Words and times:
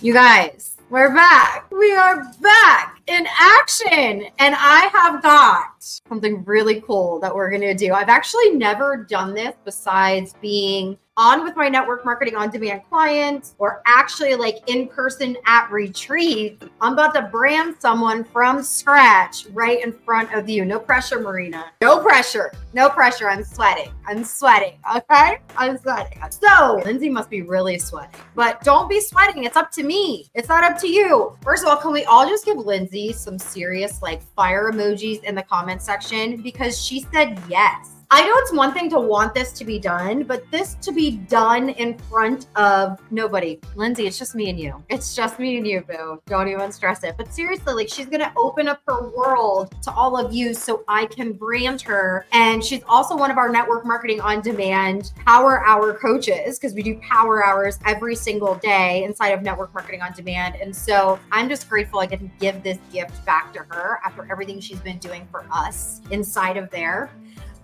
You 0.00 0.12
guys, 0.12 0.76
we're 0.90 1.12
back. 1.12 1.68
We 1.72 1.92
are 1.92 2.22
back 2.40 3.02
in 3.08 3.26
action. 3.36 4.26
And 4.38 4.54
I 4.56 4.88
have 4.92 5.20
got 5.24 5.77
something 5.80 6.44
really 6.44 6.80
cool 6.82 7.18
that 7.20 7.34
we're 7.34 7.50
going 7.50 7.62
to 7.62 7.74
do. 7.74 7.92
I've 7.92 8.08
actually 8.08 8.50
never 8.50 8.96
done 8.96 9.34
this 9.34 9.54
besides 9.64 10.34
being 10.40 10.98
on 11.18 11.42
with 11.42 11.56
my 11.56 11.68
network 11.68 12.04
marketing 12.04 12.36
on 12.36 12.48
demand 12.48 12.80
clients 12.88 13.56
or 13.58 13.82
actually 13.86 14.36
like 14.36 14.58
in 14.68 14.86
person 14.86 15.36
at 15.46 15.68
retreat, 15.70 16.62
I'm 16.80 16.92
about 16.92 17.12
to 17.14 17.22
brand 17.22 17.74
someone 17.80 18.22
from 18.22 18.62
scratch 18.62 19.46
right 19.52 19.84
in 19.84 19.92
front 19.92 20.32
of 20.32 20.48
you. 20.48 20.64
No 20.64 20.78
pressure, 20.78 21.18
Marina. 21.18 21.72
No 21.82 21.98
pressure. 21.98 22.52
No 22.72 22.88
pressure. 22.88 23.28
I'm 23.28 23.42
sweating. 23.42 23.92
I'm 24.06 24.22
sweating. 24.22 24.78
Okay. 24.96 25.40
I'm 25.56 25.76
sweating. 25.78 26.22
So 26.30 26.80
Lindsay 26.84 27.08
must 27.08 27.28
be 27.28 27.42
really 27.42 27.80
sweating, 27.80 28.20
but 28.36 28.62
don't 28.62 28.88
be 28.88 29.00
sweating. 29.00 29.42
It's 29.42 29.56
up 29.56 29.72
to 29.72 29.82
me. 29.82 30.30
It's 30.34 30.48
not 30.48 30.62
up 30.62 30.78
to 30.82 30.88
you. 30.88 31.36
First 31.42 31.64
of 31.64 31.68
all, 31.68 31.78
can 31.78 31.90
we 31.90 32.04
all 32.04 32.28
just 32.28 32.44
give 32.44 32.58
Lindsay 32.58 33.12
some 33.12 33.40
serious 33.40 34.02
like 34.02 34.22
fire 34.36 34.70
emojis 34.70 35.24
in 35.24 35.34
the 35.34 35.42
comment 35.78 35.82
section 35.82 36.42
because 36.42 36.80
she 36.80 37.00
said 37.12 37.40
yes. 37.48 37.97
I 38.10 38.26
know 38.26 38.32
it's 38.36 38.54
one 38.54 38.72
thing 38.72 38.88
to 38.90 38.98
want 38.98 39.34
this 39.34 39.52
to 39.52 39.66
be 39.66 39.78
done, 39.78 40.22
but 40.22 40.50
this 40.50 40.76
to 40.76 40.92
be 40.92 41.18
done 41.18 41.68
in 41.68 41.98
front 41.98 42.46
of 42.56 43.02
nobody. 43.10 43.60
Lindsay, 43.76 44.06
it's 44.06 44.18
just 44.18 44.34
me 44.34 44.48
and 44.48 44.58
you. 44.58 44.82
It's 44.88 45.14
just 45.14 45.38
me 45.38 45.58
and 45.58 45.66
you, 45.66 45.82
boo. 45.82 46.22
Don't 46.24 46.48
even 46.48 46.72
stress 46.72 47.04
it. 47.04 47.16
But 47.18 47.30
seriously, 47.34 47.74
like 47.74 47.90
she's 47.90 48.06
going 48.06 48.20
to 48.20 48.32
open 48.38 48.66
up 48.66 48.80
her 48.88 49.10
world 49.10 49.74
to 49.82 49.92
all 49.92 50.16
of 50.16 50.32
you 50.32 50.54
so 50.54 50.84
I 50.88 51.04
can 51.04 51.34
brand 51.34 51.82
her. 51.82 52.24
And 52.32 52.64
she's 52.64 52.80
also 52.88 53.14
one 53.14 53.30
of 53.30 53.36
our 53.36 53.50
network 53.50 53.84
marketing 53.84 54.22
on 54.22 54.40
demand 54.40 55.12
power 55.26 55.62
hour 55.66 55.92
coaches 55.92 56.58
because 56.58 56.72
we 56.72 56.82
do 56.82 56.98
power 57.00 57.44
hours 57.44 57.78
every 57.84 58.14
single 58.14 58.54
day 58.54 59.04
inside 59.04 59.32
of 59.32 59.42
network 59.42 59.74
marketing 59.74 60.00
on 60.00 60.14
demand. 60.14 60.54
And 60.54 60.74
so 60.74 61.20
I'm 61.30 61.46
just 61.46 61.68
grateful 61.68 62.00
I 62.00 62.06
get 62.06 62.20
to 62.20 62.30
give 62.40 62.62
this 62.62 62.78
gift 62.90 63.22
back 63.26 63.52
to 63.52 63.58
her 63.68 64.00
after 64.02 64.26
everything 64.32 64.60
she's 64.60 64.80
been 64.80 64.98
doing 64.98 65.28
for 65.30 65.44
us 65.52 66.00
inside 66.10 66.56
of 66.56 66.70
there. 66.70 67.10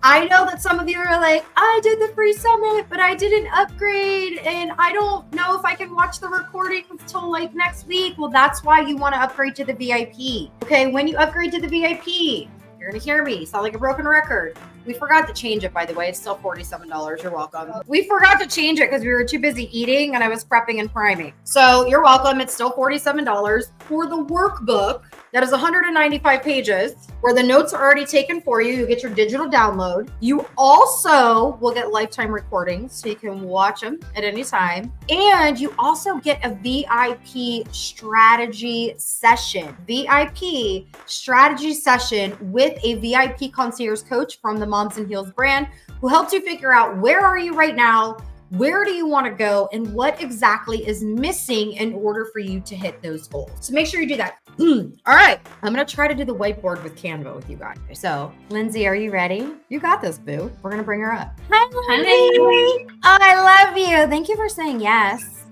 I 0.03 0.25
know 0.25 0.45
that 0.45 0.61
some 0.61 0.79
of 0.79 0.87
you 0.87 0.99
are 0.99 1.19
like, 1.19 1.45
I 1.55 1.79
did 1.81 1.99
the 1.99 2.13
free 2.13 2.33
summit, 2.33 2.85
but 2.89 2.99
I 2.99 3.15
didn't 3.15 3.51
upgrade 3.51 4.37
and 4.39 4.71
I 4.77 4.93
don't 4.93 5.31
know 5.33 5.57
if 5.57 5.65
I 5.65 5.73
can 5.75 5.95
watch 5.95 6.19
the 6.19 6.27
recording 6.27 6.83
until 6.91 7.31
like 7.31 7.55
next 7.55 7.87
week. 7.87 8.17
Well, 8.17 8.29
that's 8.29 8.63
why 8.63 8.81
you 8.81 8.97
want 8.97 9.15
to 9.15 9.21
upgrade 9.21 9.55
to 9.55 9.65
the 9.65 9.73
VIP. 9.73 10.51
Okay, 10.63 10.91
when 10.91 11.07
you 11.07 11.17
upgrade 11.17 11.51
to 11.53 11.61
the 11.61 11.67
VIP, 11.67 12.47
you're 12.79 12.91
gonna 12.91 13.03
hear 13.03 13.23
me 13.23 13.45
sound 13.45 13.63
like 13.63 13.75
a 13.75 13.79
broken 13.79 14.07
record. 14.07 14.57
We 14.85 14.93
forgot 14.93 15.27
to 15.27 15.33
change 15.33 15.63
it, 15.63 15.73
by 15.73 15.85
the 15.85 15.95
way. 15.95 16.09
It's 16.09 16.19
still 16.19 16.37
$47. 16.37 17.23
You're 17.23 17.31
welcome. 17.31 17.81
We 17.87 18.07
forgot 18.07 18.39
to 18.39 18.47
change 18.47 18.79
it 18.79 18.91
because 18.91 19.01
we 19.01 19.07
were 19.07 19.23
too 19.23 19.39
busy 19.39 19.67
eating 19.75 20.13
and 20.13 20.23
I 20.23 20.27
was 20.27 20.45
prepping 20.45 20.79
and 20.79 20.91
priming. 20.91 21.33
So 21.43 21.87
you're 21.87 22.03
welcome. 22.03 22.39
It's 22.39 22.53
still 22.53 22.71
$47 22.71 23.71
for 23.87 24.07
the 24.07 24.15
workbook 24.25 25.03
that 25.31 25.43
is 25.43 25.51
195 25.51 26.41
pages 26.41 27.07
where 27.21 27.33
the 27.33 27.43
notes 27.43 27.73
are 27.73 27.83
already 27.83 28.05
taken 28.05 28.41
for 28.41 28.61
you. 28.61 28.73
You 28.73 28.87
get 28.87 29.03
your 29.03 29.13
digital 29.13 29.47
download. 29.47 30.09
You 30.19 30.47
also 30.57 31.57
will 31.57 31.73
get 31.73 31.91
lifetime 31.91 32.31
recordings 32.31 32.93
so 32.93 33.09
you 33.09 33.15
can 33.15 33.41
watch 33.41 33.81
them 33.81 33.99
at 34.15 34.23
any 34.23 34.43
time. 34.43 34.93
And 35.09 35.59
you 35.59 35.73
also 35.77 36.17
get 36.17 36.39
a 36.45 36.55
VIP 36.55 37.67
strategy 37.73 38.95
session. 38.97 39.75
VIP 39.87 40.87
strategy 41.05 41.73
session 41.73 42.37
with 42.51 42.79
a 42.83 42.95
VIP 42.95 43.51
concierge 43.51 44.03
coach 44.03 44.39
from 44.39 44.57
the 44.57 44.65
Moms 44.65 44.97
and 44.97 45.07
Heels 45.07 45.31
brand 45.31 45.67
who 46.01 46.07
helps 46.07 46.33
you 46.33 46.41
figure 46.41 46.73
out 46.73 46.97
where 46.97 47.21
are 47.21 47.37
you 47.37 47.53
right 47.53 47.75
now? 47.75 48.17
Where 48.57 48.85
do 48.85 48.91
you 48.91 49.05
want 49.05 49.25
to 49.25 49.33
go 49.33 49.67
and 49.73 49.93
what 49.93 50.21
exactly 50.21 50.87
is 50.87 51.03
missing 51.03 51.73
in 51.73 51.93
order 51.93 52.23
for 52.31 52.39
you 52.39 52.61
to 52.61 52.73
hit 52.73 53.01
those 53.01 53.27
goals? 53.27 53.51
So 53.59 53.73
make 53.73 53.85
sure 53.85 53.99
you 53.99 54.07
do 54.07 54.15
that. 54.15 54.37
All 54.59 55.15
right. 55.15 55.41
I'm 55.61 55.73
going 55.73 55.85
to 55.85 55.93
try 55.93 56.07
to 56.07 56.15
do 56.15 56.23
the 56.23 56.33
whiteboard 56.33 56.81
with 56.81 56.95
Canva 56.95 57.35
with 57.35 57.49
you 57.49 57.57
guys. 57.57 57.77
So, 57.93 58.31
Lindsay, 58.49 58.87
are 58.87 58.95
you 58.95 59.11
ready? 59.11 59.51
You 59.67 59.81
got 59.81 60.01
this, 60.01 60.17
boo. 60.17 60.49
We're 60.61 60.69
going 60.69 60.81
to 60.81 60.85
bring 60.85 61.01
her 61.01 61.11
up. 61.11 61.37
Hi, 61.51 61.97
Lindsay. 61.97 62.87
Oh, 63.03 63.17
I 63.19 63.65
love 63.65 63.77
you. 63.77 64.07
Thank 64.09 64.29
you 64.29 64.37
for 64.37 64.47
saying 64.47 64.79
yes. 64.79 65.44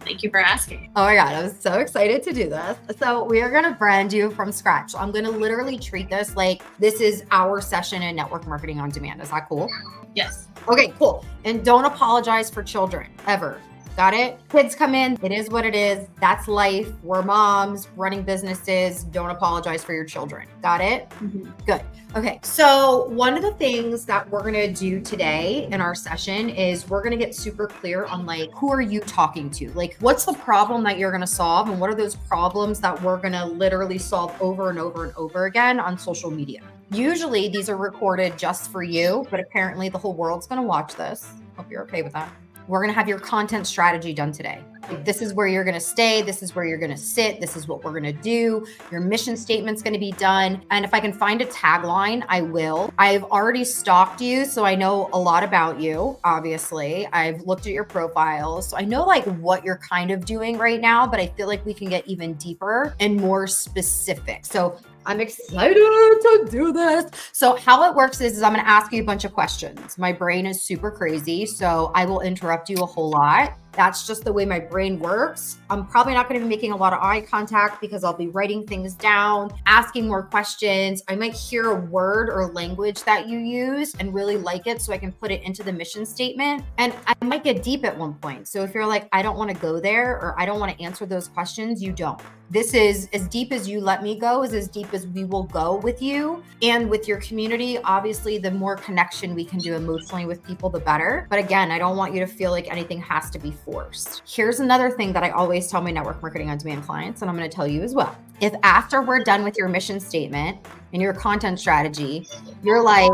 Thank 0.00 0.22
you 0.22 0.30
for 0.30 0.38
asking. 0.38 0.90
Oh 0.94 1.04
my 1.04 1.16
God, 1.16 1.34
I'm 1.34 1.50
so 1.50 1.74
excited 1.80 2.22
to 2.22 2.32
do 2.32 2.48
this. 2.48 2.78
So, 2.98 3.24
we 3.24 3.40
are 3.40 3.50
going 3.50 3.64
to 3.64 3.72
brand 3.72 4.12
you 4.12 4.30
from 4.30 4.52
scratch. 4.52 4.94
I'm 4.94 5.10
going 5.10 5.24
to 5.24 5.30
literally 5.30 5.78
treat 5.78 6.08
this 6.08 6.36
like 6.36 6.62
this 6.78 7.00
is 7.00 7.24
our 7.32 7.60
session 7.60 8.02
in 8.02 8.14
network 8.14 8.46
marketing 8.46 8.78
on 8.78 8.90
demand. 8.90 9.20
Is 9.20 9.30
that 9.30 9.48
cool? 9.48 9.68
Yes. 10.14 10.48
Okay, 10.68 10.92
cool. 10.98 11.24
And 11.44 11.64
don't 11.64 11.84
apologize 11.84 12.48
for 12.50 12.62
children 12.62 13.10
ever. 13.26 13.60
Got 13.96 14.12
it? 14.12 14.38
Kids 14.50 14.74
come 14.74 14.94
in. 14.94 15.18
It 15.22 15.32
is 15.32 15.48
what 15.48 15.64
it 15.64 15.74
is. 15.74 16.06
That's 16.20 16.48
life. 16.48 16.92
We're 17.02 17.22
moms 17.22 17.88
running 17.96 18.24
businesses. 18.24 19.04
Don't 19.04 19.30
apologize 19.30 19.82
for 19.82 19.94
your 19.94 20.04
children. 20.04 20.46
Got 20.60 20.82
it? 20.82 21.08
Mm-hmm. 21.08 21.48
Good. 21.64 21.80
Okay. 22.14 22.38
So, 22.42 23.06
one 23.06 23.38
of 23.38 23.42
the 23.42 23.52
things 23.52 24.04
that 24.04 24.28
we're 24.28 24.42
going 24.42 24.52
to 24.52 24.70
do 24.70 25.00
today 25.00 25.66
in 25.72 25.80
our 25.80 25.94
session 25.94 26.50
is 26.50 26.86
we're 26.90 27.02
going 27.02 27.18
to 27.18 27.24
get 27.24 27.34
super 27.34 27.66
clear 27.66 28.04
on 28.04 28.26
like, 28.26 28.52
who 28.52 28.70
are 28.70 28.82
you 28.82 29.00
talking 29.00 29.48
to? 29.52 29.72
Like, 29.72 29.96
what's 30.00 30.26
the 30.26 30.34
problem 30.34 30.84
that 30.84 30.98
you're 30.98 31.10
going 31.10 31.22
to 31.22 31.26
solve? 31.26 31.70
And 31.70 31.80
what 31.80 31.88
are 31.88 31.94
those 31.94 32.16
problems 32.16 32.80
that 32.80 33.00
we're 33.00 33.16
going 33.16 33.32
to 33.32 33.46
literally 33.46 33.98
solve 33.98 34.36
over 34.42 34.68
and 34.68 34.78
over 34.78 35.04
and 35.04 35.14
over 35.16 35.46
again 35.46 35.80
on 35.80 35.96
social 35.96 36.30
media? 36.30 36.60
Usually, 36.90 37.48
these 37.48 37.70
are 37.70 37.78
recorded 37.78 38.36
just 38.36 38.70
for 38.70 38.82
you, 38.82 39.26
but 39.30 39.40
apparently, 39.40 39.88
the 39.88 39.98
whole 39.98 40.14
world's 40.14 40.46
going 40.46 40.60
to 40.60 40.66
watch 40.66 40.94
this. 40.96 41.32
Hope 41.56 41.70
you're 41.70 41.82
okay 41.84 42.02
with 42.02 42.12
that 42.12 42.30
we're 42.68 42.80
going 42.80 42.92
to 42.92 42.94
have 42.94 43.08
your 43.08 43.18
content 43.18 43.66
strategy 43.66 44.12
done 44.12 44.32
today. 44.32 44.62
This 45.04 45.20
is 45.20 45.34
where 45.34 45.48
you're 45.48 45.64
going 45.64 45.74
to 45.74 45.80
stay. 45.80 46.22
This 46.22 46.42
is 46.42 46.54
where 46.54 46.64
you're 46.64 46.78
going 46.78 46.92
to 46.92 46.96
sit. 46.96 47.40
This 47.40 47.56
is 47.56 47.66
what 47.66 47.82
we're 47.82 47.98
going 47.98 48.04
to 48.04 48.12
do. 48.12 48.66
Your 48.92 49.00
mission 49.00 49.36
statement's 49.36 49.82
going 49.82 49.94
to 49.94 50.00
be 50.00 50.12
done. 50.12 50.62
And 50.70 50.84
if 50.84 50.94
I 50.94 51.00
can 51.00 51.12
find 51.12 51.42
a 51.42 51.46
tagline, 51.46 52.24
I 52.28 52.42
will. 52.42 52.92
I've 52.98 53.24
already 53.24 53.64
stalked 53.64 54.20
you, 54.20 54.44
so 54.44 54.64
I 54.64 54.74
know 54.74 55.08
a 55.12 55.18
lot 55.18 55.42
about 55.42 55.80
you, 55.80 56.18
obviously. 56.22 57.06
I've 57.08 57.40
looked 57.42 57.66
at 57.66 57.72
your 57.72 57.84
profiles. 57.84 58.68
So 58.68 58.76
I 58.76 58.82
know 58.82 59.04
like 59.04 59.24
what 59.38 59.64
you're 59.64 59.78
kind 59.78 60.10
of 60.10 60.24
doing 60.24 60.56
right 60.56 60.80
now, 60.80 61.06
but 61.06 61.18
I 61.18 61.26
feel 61.28 61.48
like 61.48 61.64
we 61.66 61.74
can 61.74 61.88
get 61.88 62.06
even 62.06 62.34
deeper 62.34 62.94
and 63.00 63.16
more 63.16 63.46
specific. 63.46 64.46
So 64.46 64.78
I'm 65.06 65.20
excited 65.20 65.74
to 65.76 66.48
do 66.50 66.72
this. 66.72 67.10
So, 67.32 67.54
how 67.54 67.88
it 67.88 67.94
works 67.94 68.20
is, 68.20 68.36
is 68.36 68.42
I'm 68.42 68.52
going 68.52 68.64
to 68.64 68.68
ask 68.68 68.92
you 68.92 69.02
a 69.02 69.04
bunch 69.04 69.24
of 69.24 69.32
questions. 69.32 69.96
My 69.96 70.12
brain 70.12 70.46
is 70.46 70.62
super 70.62 70.90
crazy, 70.90 71.46
so 71.46 71.92
I 71.94 72.04
will 72.04 72.20
interrupt 72.20 72.68
you 72.68 72.78
a 72.78 72.86
whole 72.86 73.10
lot. 73.10 73.56
That's 73.76 74.06
just 74.06 74.24
the 74.24 74.32
way 74.32 74.46
my 74.46 74.58
brain 74.58 74.98
works. 74.98 75.58
I'm 75.68 75.86
probably 75.86 76.14
not 76.14 76.28
going 76.28 76.40
to 76.40 76.44
be 76.46 76.48
making 76.48 76.72
a 76.72 76.76
lot 76.76 76.94
of 76.94 77.00
eye 77.02 77.20
contact 77.20 77.80
because 77.80 78.04
I'll 78.04 78.16
be 78.16 78.28
writing 78.28 78.66
things 78.66 78.94
down, 78.94 79.52
asking 79.66 80.08
more 80.08 80.22
questions. 80.22 81.02
I 81.08 81.14
might 81.14 81.34
hear 81.34 81.70
a 81.72 81.74
word 81.74 82.30
or 82.30 82.46
language 82.52 83.04
that 83.04 83.28
you 83.28 83.38
use 83.38 83.94
and 83.96 84.14
really 84.14 84.38
like 84.38 84.66
it 84.66 84.80
so 84.80 84.92
I 84.92 84.98
can 84.98 85.12
put 85.12 85.30
it 85.30 85.42
into 85.42 85.62
the 85.62 85.72
mission 85.72 86.06
statement. 86.06 86.64
And 86.78 86.94
I 87.06 87.14
might 87.24 87.44
get 87.44 87.62
deep 87.62 87.84
at 87.84 87.96
one 87.96 88.14
point. 88.14 88.48
So 88.48 88.62
if 88.62 88.72
you're 88.72 88.86
like, 88.86 89.08
I 89.12 89.20
don't 89.20 89.36
want 89.36 89.50
to 89.50 89.56
go 89.56 89.78
there 89.78 90.12
or 90.12 90.34
I 90.38 90.46
don't 90.46 90.58
want 90.58 90.76
to 90.76 90.82
answer 90.82 91.04
those 91.04 91.28
questions, 91.28 91.82
you 91.82 91.92
don't. 91.92 92.20
This 92.48 92.74
is 92.74 93.08
as 93.12 93.26
deep 93.26 93.52
as 93.52 93.68
you 93.68 93.80
let 93.80 94.04
me 94.04 94.16
go, 94.16 94.44
is 94.44 94.54
as 94.54 94.68
deep 94.68 94.94
as 94.94 95.04
we 95.08 95.24
will 95.24 95.42
go 95.42 95.78
with 95.78 96.00
you 96.00 96.44
and 96.62 96.88
with 96.88 97.08
your 97.08 97.18
community. 97.20 97.76
Obviously, 97.78 98.38
the 98.38 98.52
more 98.52 98.76
connection 98.76 99.34
we 99.34 99.44
can 99.44 99.58
do 99.58 99.74
emotionally 99.74 100.26
with 100.26 100.44
people, 100.44 100.70
the 100.70 100.78
better. 100.78 101.26
But 101.28 101.40
again, 101.40 101.72
I 101.72 101.78
don't 101.78 101.96
want 101.96 102.14
you 102.14 102.20
to 102.20 102.26
feel 102.26 102.52
like 102.52 102.70
anything 102.70 103.00
has 103.00 103.30
to 103.30 103.40
be 103.40 103.50
forced. 103.66 104.22
Here's 104.26 104.60
another 104.60 104.90
thing 104.90 105.12
that 105.12 105.22
I 105.22 105.30
always 105.30 105.68
tell 105.68 105.82
my 105.82 105.90
network 105.90 106.22
marketing 106.22 106.48
on 106.48 106.56
demand 106.56 106.84
clients, 106.84 107.20
and 107.20 107.30
I'm 107.30 107.36
going 107.36 107.50
to 107.50 107.54
tell 107.54 107.66
you 107.66 107.82
as 107.82 107.94
well. 107.94 108.16
If 108.40 108.54
after 108.62 109.02
we're 109.02 109.22
done 109.22 109.44
with 109.44 109.58
your 109.58 109.68
mission 109.68 110.00
statement 110.00 110.56
and 110.94 111.02
your 111.02 111.12
content 111.12 111.60
strategy, 111.60 112.26
you're 112.62 112.82
like, 112.82 113.10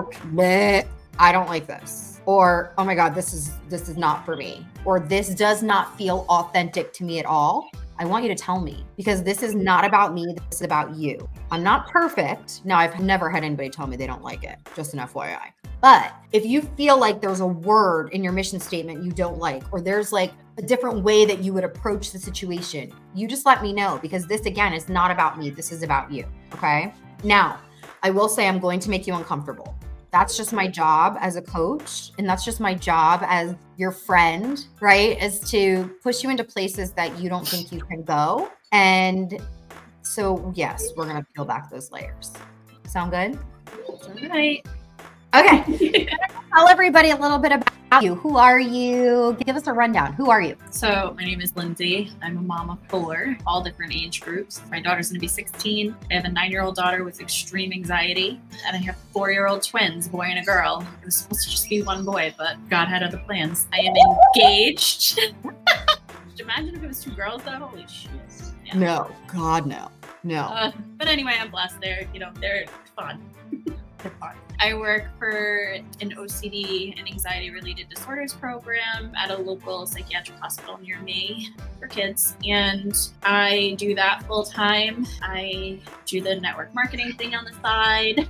I 1.19 1.33
don't 1.33 1.49
like 1.49 1.67
this 1.67 2.21
or 2.25 2.73
oh 2.79 2.85
my 2.85 2.95
god 2.95 3.17
this 3.17 3.35
is 3.35 3.51
this 3.69 3.89
is 3.89 3.97
not 3.97 4.25
for 4.25 4.37
me 4.37 4.65
or 4.85 5.01
this 5.01 5.35
does 5.35 5.61
not 5.61 5.97
feel 5.99 6.25
authentic 6.29 6.93
to 6.93 7.03
me 7.03 7.19
at 7.19 7.27
all 7.27 7.69
I 7.99 8.05
want 8.05 8.25
you 8.25 8.29
to 8.31 8.35
tell 8.35 8.61
me 8.61 8.85
because 8.97 9.23
this 9.23 9.45
is 9.45 9.55
not 9.55 9.85
about 9.85 10.13
me. 10.13 10.35
This 10.51 10.61
is 10.61 10.63
about 10.63 10.97
you. 10.97 11.29
I'm 11.53 11.63
not 11.63 11.89
perfect. 11.89 12.65
Now, 12.65 12.79
I've 12.79 12.99
never 12.99 13.31
had 13.31 13.45
anybody 13.45 13.71
tell 13.71 13.87
me 13.87 13.97
they 13.97 14.09
don't 14.09 14.25
like 14.25 14.43
it, 14.43 14.57
just 14.75 14.95
an 14.95 15.01
FYI. 15.01 15.53
But 15.83 16.15
if 16.33 16.47
you 16.47 16.63
feel 16.63 16.99
like 16.99 17.21
there's 17.21 17.41
a 17.41 17.47
word 17.47 18.11
in 18.13 18.25
your 18.25 18.33
mission 18.33 18.59
statement 18.61 19.05
you 19.05 19.13
don't 19.13 19.39
like, 19.39 19.65
or 19.73 19.83
there's 19.83 20.13
like 20.13 20.33
a 20.57 20.63
different 20.63 21.03
way 21.03 21.27
that 21.27 21.41
you 21.41 21.53
would 21.53 21.65
approach 21.65 22.13
the 22.13 22.19
situation, 22.19 22.93
you 23.15 23.29
just 23.29 23.45
let 23.45 23.63
me 23.63 23.73
know 23.73 23.99
because 24.01 24.27
this, 24.27 24.47
again, 24.47 24.73
is 24.73 24.89
not 24.89 25.11
about 25.11 25.39
me. 25.39 25.51
This 25.51 25.73
is 25.73 25.83
about 25.83 26.11
you. 26.11 26.25
Okay. 26.55 26.95
Now, 27.25 27.59
I 28.03 28.11
will 28.11 28.29
say 28.29 28.49
I'm 28.49 28.59
going 28.59 28.81
to 28.81 28.89
make 28.89 29.07
you 29.07 29.15
uncomfortable 29.15 29.77
that's 30.13 30.37
just 30.37 30.53
my 30.53 30.69
job 30.69 31.17
as 31.21 31.37
a 31.37 31.43
coach 31.43 32.13
and 32.19 32.29
that's 32.29 32.45
just 32.45 32.61
my 32.61 32.75
job 32.75 33.23
as 33.27 33.57
your 33.79 33.91
friend 33.91 34.67
right 34.81 35.21
is 35.21 35.41
to 35.41 35.91
push 36.03 36.23
you 36.23 36.31
into 36.31 36.45
places 36.45 36.93
that 36.93 37.19
you 37.19 37.29
don't 37.29 37.49
think 37.49 37.73
you 37.73 37.81
can 37.81 38.03
go 38.03 38.51
and 38.73 39.41
so 40.03 40.53
yes 40.55 40.91
we're 40.97 41.07
going 41.07 41.17
to 41.17 41.27
peel 41.35 41.47
back 41.47 41.71
those 41.71 41.91
layers 41.91 42.33
sound 42.87 43.11
good 43.11 43.39
all 43.89 44.29
right 44.29 44.65
Okay. 45.35 46.09
Tell 46.55 46.69
everybody 46.69 47.11
a 47.11 47.17
little 47.17 47.39
bit 47.39 47.53
about 47.53 48.03
you. 48.03 48.15
Who 48.17 48.37
are 48.37 48.61
you? 48.61 49.37
Give 49.47 49.57
us 49.57 49.67
a 49.67 49.73
rundown. 49.73 50.13
Who 50.13 50.29
are 50.29 50.43
you? 50.43 50.57
So, 50.71 51.15
my 51.17 51.25
name 51.25 51.41
is 51.41 51.57
Lindsay. 51.57 52.13
I'm 52.21 52.37
a 52.37 52.43
mom 52.43 52.69
of 52.69 52.79
four, 52.89 53.39
all 53.47 53.63
different 53.63 53.95
age 53.95 54.21
groups. 54.21 54.61
My 54.71 54.79
daughter's 54.79 55.09
going 55.09 55.17
to 55.17 55.21
be 55.21 55.29
16. 55.29 55.97
I 56.11 56.15
have 56.15 56.25
a 56.25 56.29
nine 56.29 56.51
year 56.51 56.63
old 56.63 56.77
daughter 56.77 57.05
with 57.05 57.23
extreme 57.23 57.73
anxiety, 57.73 58.39
and 58.67 58.77
I 58.77 58.81
have 58.81 58.97
four 59.13 59.31
year 59.31 59.47
old 59.47 59.63
twins, 59.63 60.07
a 60.07 60.11
boy 60.11 60.25
and 60.25 60.39
a 60.39 60.43
girl. 60.43 60.87
It 61.01 61.07
was 61.07 61.17
supposed 61.17 61.45
to 61.45 61.51
just 61.51 61.69
be 61.71 61.81
one 61.81 62.05
boy, 62.05 62.35
but 62.37 62.57
God 62.69 62.89
had 62.89 63.03
other 63.03 63.19
plans. 63.19 63.67
I 63.73 63.79
am 63.79 63.95
engaged. 63.97 65.19
Imagine 66.39 66.75
if 66.75 66.83
it 66.83 66.89
was 66.89 67.03
two 67.03 67.13
girls, 67.13 67.43
though. 67.45 67.53
Holy 67.53 67.87
shit. 67.89 68.11
Yeah. 68.67 68.77
No, 68.77 69.11
God, 69.29 69.67
no. 69.67 69.91
No. 70.25 70.43
Uh, 70.43 70.73
but 70.99 71.09
anyway, 71.09 71.37
I'm 71.41 71.51
blessed. 71.51 71.81
They're, 71.81 72.07
you 72.13 72.21
know, 72.21 72.33
they're 72.41 72.67
fun. 72.97 73.23
I 74.61 74.75
work 74.75 75.07
for 75.19 75.77
an 76.01 76.11
OCD 76.13 76.97
and 76.97 77.09
anxiety 77.09 77.51
related 77.51 77.89
disorders 77.89 78.33
program 78.33 79.13
at 79.17 79.31
a 79.31 79.37
local 79.37 79.87
psychiatric 79.87 80.39
hospital 80.39 80.79
near 80.79 81.01
me 81.01 81.51
for 81.81 81.89
kids. 81.89 82.37
And 82.47 82.95
I 83.25 83.75
do 83.79 83.95
that 83.97 84.23
full 84.25 84.45
time. 84.45 85.07
I 85.21 85.81
do 86.07 86.21
the 86.21 86.39
network 86.39 86.73
marketing 86.75 87.13
thing 87.15 87.35
on 87.35 87.45
the 87.45 87.53
side. 87.61 88.29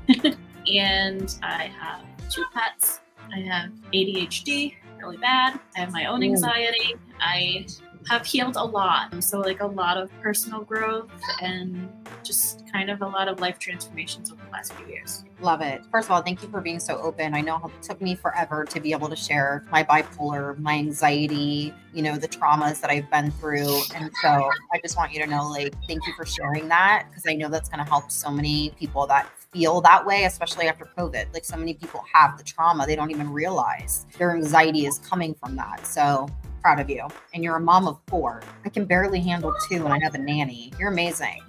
and 0.73 1.37
I 1.43 1.65
have 1.67 2.01
two 2.31 2.45
pets. 2.55 3.01
I 3.33 3.41
have 3.41 3.71
ADHD, 3.93 4.75
really 4.99 5.17
bad. 5.19 5.61
I 5.77 5.81
have 5.81 5.93
my 5.93 6.07
own 6.07 6.23
anxiety. 6.23 6.95
I 7.21 7.67
have 8.09 8.27
healed 8.27 8.57
a 8.57 8.65
lot. 8.65 9.23
So, 9.23 9.41
like, 9.41 9.61
a 9.61 9.67
lot 9.67 9.97
of 9.97 10.11
personal 10.21 10.63
growth 10.63 11.11
and 11.41 11.89
just 12.23 12.65
kind 12.73 12.91
of 12.91 13.03
a 13.03 13.07
lot 13.07 13.29
of 13.29 13.41
life 13.41 13.59
transformations 13.59 14.31
over 14.31 14.41
the 14.45 14.51
last 14.51 14.73
few 14.75 14.87
years. 14.87 15.25
Love 15.41 15.61
it. 15.61 15.83
First 15.91 16.07
of 16.07 16.13
all, 16.13 16.23
thank 16.23 16.43
you 16.43 16.49
for 16.49 16.61
being 16.61 16.79
so 16.79 16.99
open. 16.99 17.35
I 17.35 17.41
know 17.41 17.61
it 17.65 17.83
took 17.83 18.01
me 18.01 18.15
forever 18.15 18.65
to 18.65 18.81
be 18.81 18.93
able 18.93 19.09
to 19.09 19.17
share 19.17 19.65
my 19.71 19.83
bipolar, 19.83 20.57
my 20.59 20.75
anxiety, 20.75 21.75
you 21.93 22.03
know, 22.03 22.17
the 22.17 22.29
traumas 22.29 22.81
that 22.81 22.91
I've 22.91 23.11
been 23.11 23.31
through. 23.33 23.81
And 23.95 24.11
so 24.23 24.51
I 24.73 24.79
just 24.81 24.97
want 24.97 25.13
you 25.13 25.21
to 25.21 25.27
know, 25.27 25.49
like, 25.49 25.75
thank 25.87 26.07
you 26.07 26.13
for 26.17 26.25
sharing 26.25 26.69
that 26.69 27.07
because 27.09 27.25
I 27.27 27.35
know 27.35 27.49
that's 27.49 27.69
going 27.69 27.85
to 27.85 27.89
help 27.89 28.11
so 28.11 28.31
many 28.31 28.73
people 28.79 29.07
that 29.09 29.29
feel 29.53 29.81
that 29.83 30.07
way, 30.07 30.25
especially 30.25 30.69
after 30.69 30.87
COVID. 30.97 31.33
Like, 31.35 31.45
so 31.45 31.57
many 31.57 31.75
people 31.75 32.05
have 32.13 32.39
the 32.39 32.45
trauma, 32.45 32.87
they 32.87 32.97
don't 32.97 33.11
even 33.11 33.31
realize 33.31 34.07
their 34.19 34.35
anxiety 34.35 34.87
is 34.87 34.99
coming 34.99 35.35
from 35.35 35.57
that. 35.57 35.87
So 35.87 36.29
proud 36.63 36.81
of 36.81 36.89
you. 36.89 37.07
And 37.35 37.45
you're 37.45 37.57
a 37.57 37.61
mom 37.61 37.87
of 37.87 37.99
four. 38.07 38.43
I 38.65 38.69
can 38.69 38.85
barely 38.85 39.21
handle 39.21 39.55
two 39.69 39.85
and 39.85 39.93
I 39.93 39.99
have 40.03 40.15
a 40.15 40.19
nanny. 40.19 40.73
You're 40.79 40.91
amazing. 40.91 41.41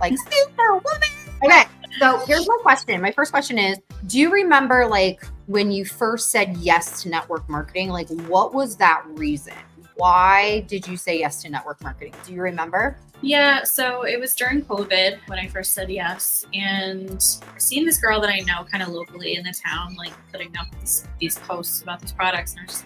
Like 0.00 0.14
superwoman. 0.18 1.08
Okay. 1.44 1.64
So 1.98 2.18
here's 2.26 2.46
my 2.48 2.58
question. 2.62 3.00
My 3.00 3.12
first 3.12 3.32
question 3.32 3.58
is 3.58 3.78
Do 4.06 4.18
you 4.18 4.30
remember 4.30 4.86
like 4.86 5.24
when 5.46 5.70
you 5.70 5.84
first 5.84 6.30
said 6.30 6.56
yes 6.58 7.02
to 7.02 7.08
network 7.08 7.48
marketing? 7.48 7.88
Like 7.88 8.08
what 8.26 8.54
was 8.54 8.76
that 8.76 9.02
reason? 9.08 9.54
Why 9.96 10.60
did 10.68 10.86
you 10.86 10.96
say 10.96 11.18
yes 11.18 11.42
to 11.42 11.50
network 11.50 11.82
marketing? 11.82 12.14
Do 12.26 12.32
you 12.32 12.42
remember? 12.42 12.96
Yeah, 13.20 13.62
so 13.62 14.02
it 14.02 14.18
was 14.18 14.34
during 14.34 14.62
COVID 14.62 15.18
when 15.26 15.38
I 15.38 15.46
first 15.46 15.74
said 15.74 15.88
yes, 15.88 16.44
and 16.52 17.22
seeing 17.56 17.86
this 17.86 18.00
girl 18.00 18.20
that 18.20 18.30
I 18.30 18.40
know 18.40 18.64
kind 18.64 18.82
of 18.82 18.88
locally 18.88 19.36
in 19.36 19.44
the 19.44 19.54
town, 19.64 19.94
like 19.94 20.12
putting 20.32 20.56
up 20.56 20.66
these, 20.80 21.06
these 21.20 21.38
posts 21.38 21.82
about 21.82 22.00
these 22.00 22.10
products, 22.10 22.52
and 22.52 22.60
I 22.60 22.64
was 22.64 22.72
just 22.72 22.84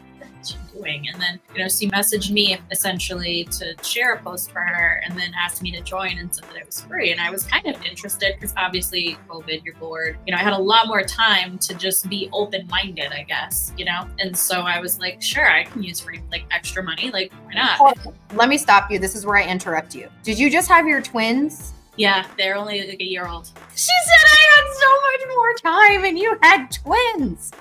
doing? 0.75 1.08
And 1.08 1.20
then, 1.20 1.40
you 1.54 1.62
know, 1.62 1.69
she 1.69 1.88
messaged 1.88 2.31
me 2.31 2.58
essentially 2.70 3.44
to 3.52 3.75
share 3.82 4.14
a 4.14 4.22
post 4.22 4.50
for 4.50 4.60
her 4.60 5.02
and 5.04 5.19
then 5.19 5.32
asked 5.34 5.62
me 5.62 5.70
to 5.72 5.81
join 5.81 6.19
and 6.19 6.34
said 6.34 6.44
that 6.44 6.56
it 6.56 6.66
was 6.66 6.81
free. 6.81 7.12
And 7.12 7.20
I 7.20 7.31
was 7.31 7.44
kind 7.44 7.66
of 7.66 7.82
interested 7.84 8.34
because 8.34 8.54
obviously 8.56 9.19
COVID, 9.28 9.64
you're 9.64 9.75
bored. 9.75 10.19
You 10.26 10.32
know, 10.32 10.38
I 10.38 10.43
had 10.43 10.52
a 10.52 10.58
lot 10.58 10.87
more 10.87 11.02
time 11.02 11.58
to 11.58 11.75
just 11.75 12.08
be 12.08 12.28
open 12.32 12.66
minded, 12.69 13.12
I 13.12 13.22
guess, 13.22 13.72
you 13.76 13.84
know? 13.84 14.06
And 14.19 14.37
so 14.37 14.60
I 14.60 14.81
was 14.81 14.98
like, 14.98 15.22
sure, 15.22 15.50
I 15.50 15.64
can 15.64 15.82
use 15.82 16.00
free, 16.00 16.22
like 16.31 16.44
extra 16.50 16.82
money. 16.82 17.10
Like, 17.10 17.32
why 17.44 17.54
not? 17.54 17.96
Let 18.34 18.48
me 18.48 18.58
stop 18.58 18.90
you. 18.90 18.98
This 18.98 19.14
is 19.14 19.26
where 19.26 19.37
I 19.37 19.44
interrupt 19.44 19.94
you. 19.94 20.08
Did 20.22 20.38
you 20.38 20.50
just 20.50 20.69
have 20.69 20.87
your 20.87 21.02
twins? 21.02 21.72
Yeah, 21.96 22.26
they're 22.37 22.56
only 22.56 22.87
like 22.87 23.00
a 23.00 23.04
year 23.04 23.26
old. 23.26 23.50
She 23.75 23.93
said 24.04 24.22
I 24.22 24.44
had 24.56 24.64
so 24.75 24.90
much 25.00 25.22
more 25.34 25.54
time 25.72 26.04
and 26.04 26.19
you 26.19 26.38
had 26.43 26.70
twins. 26.70 27.52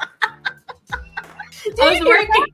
I 1.82 2.00
was 2.00 2.06
working. 2.06 2.46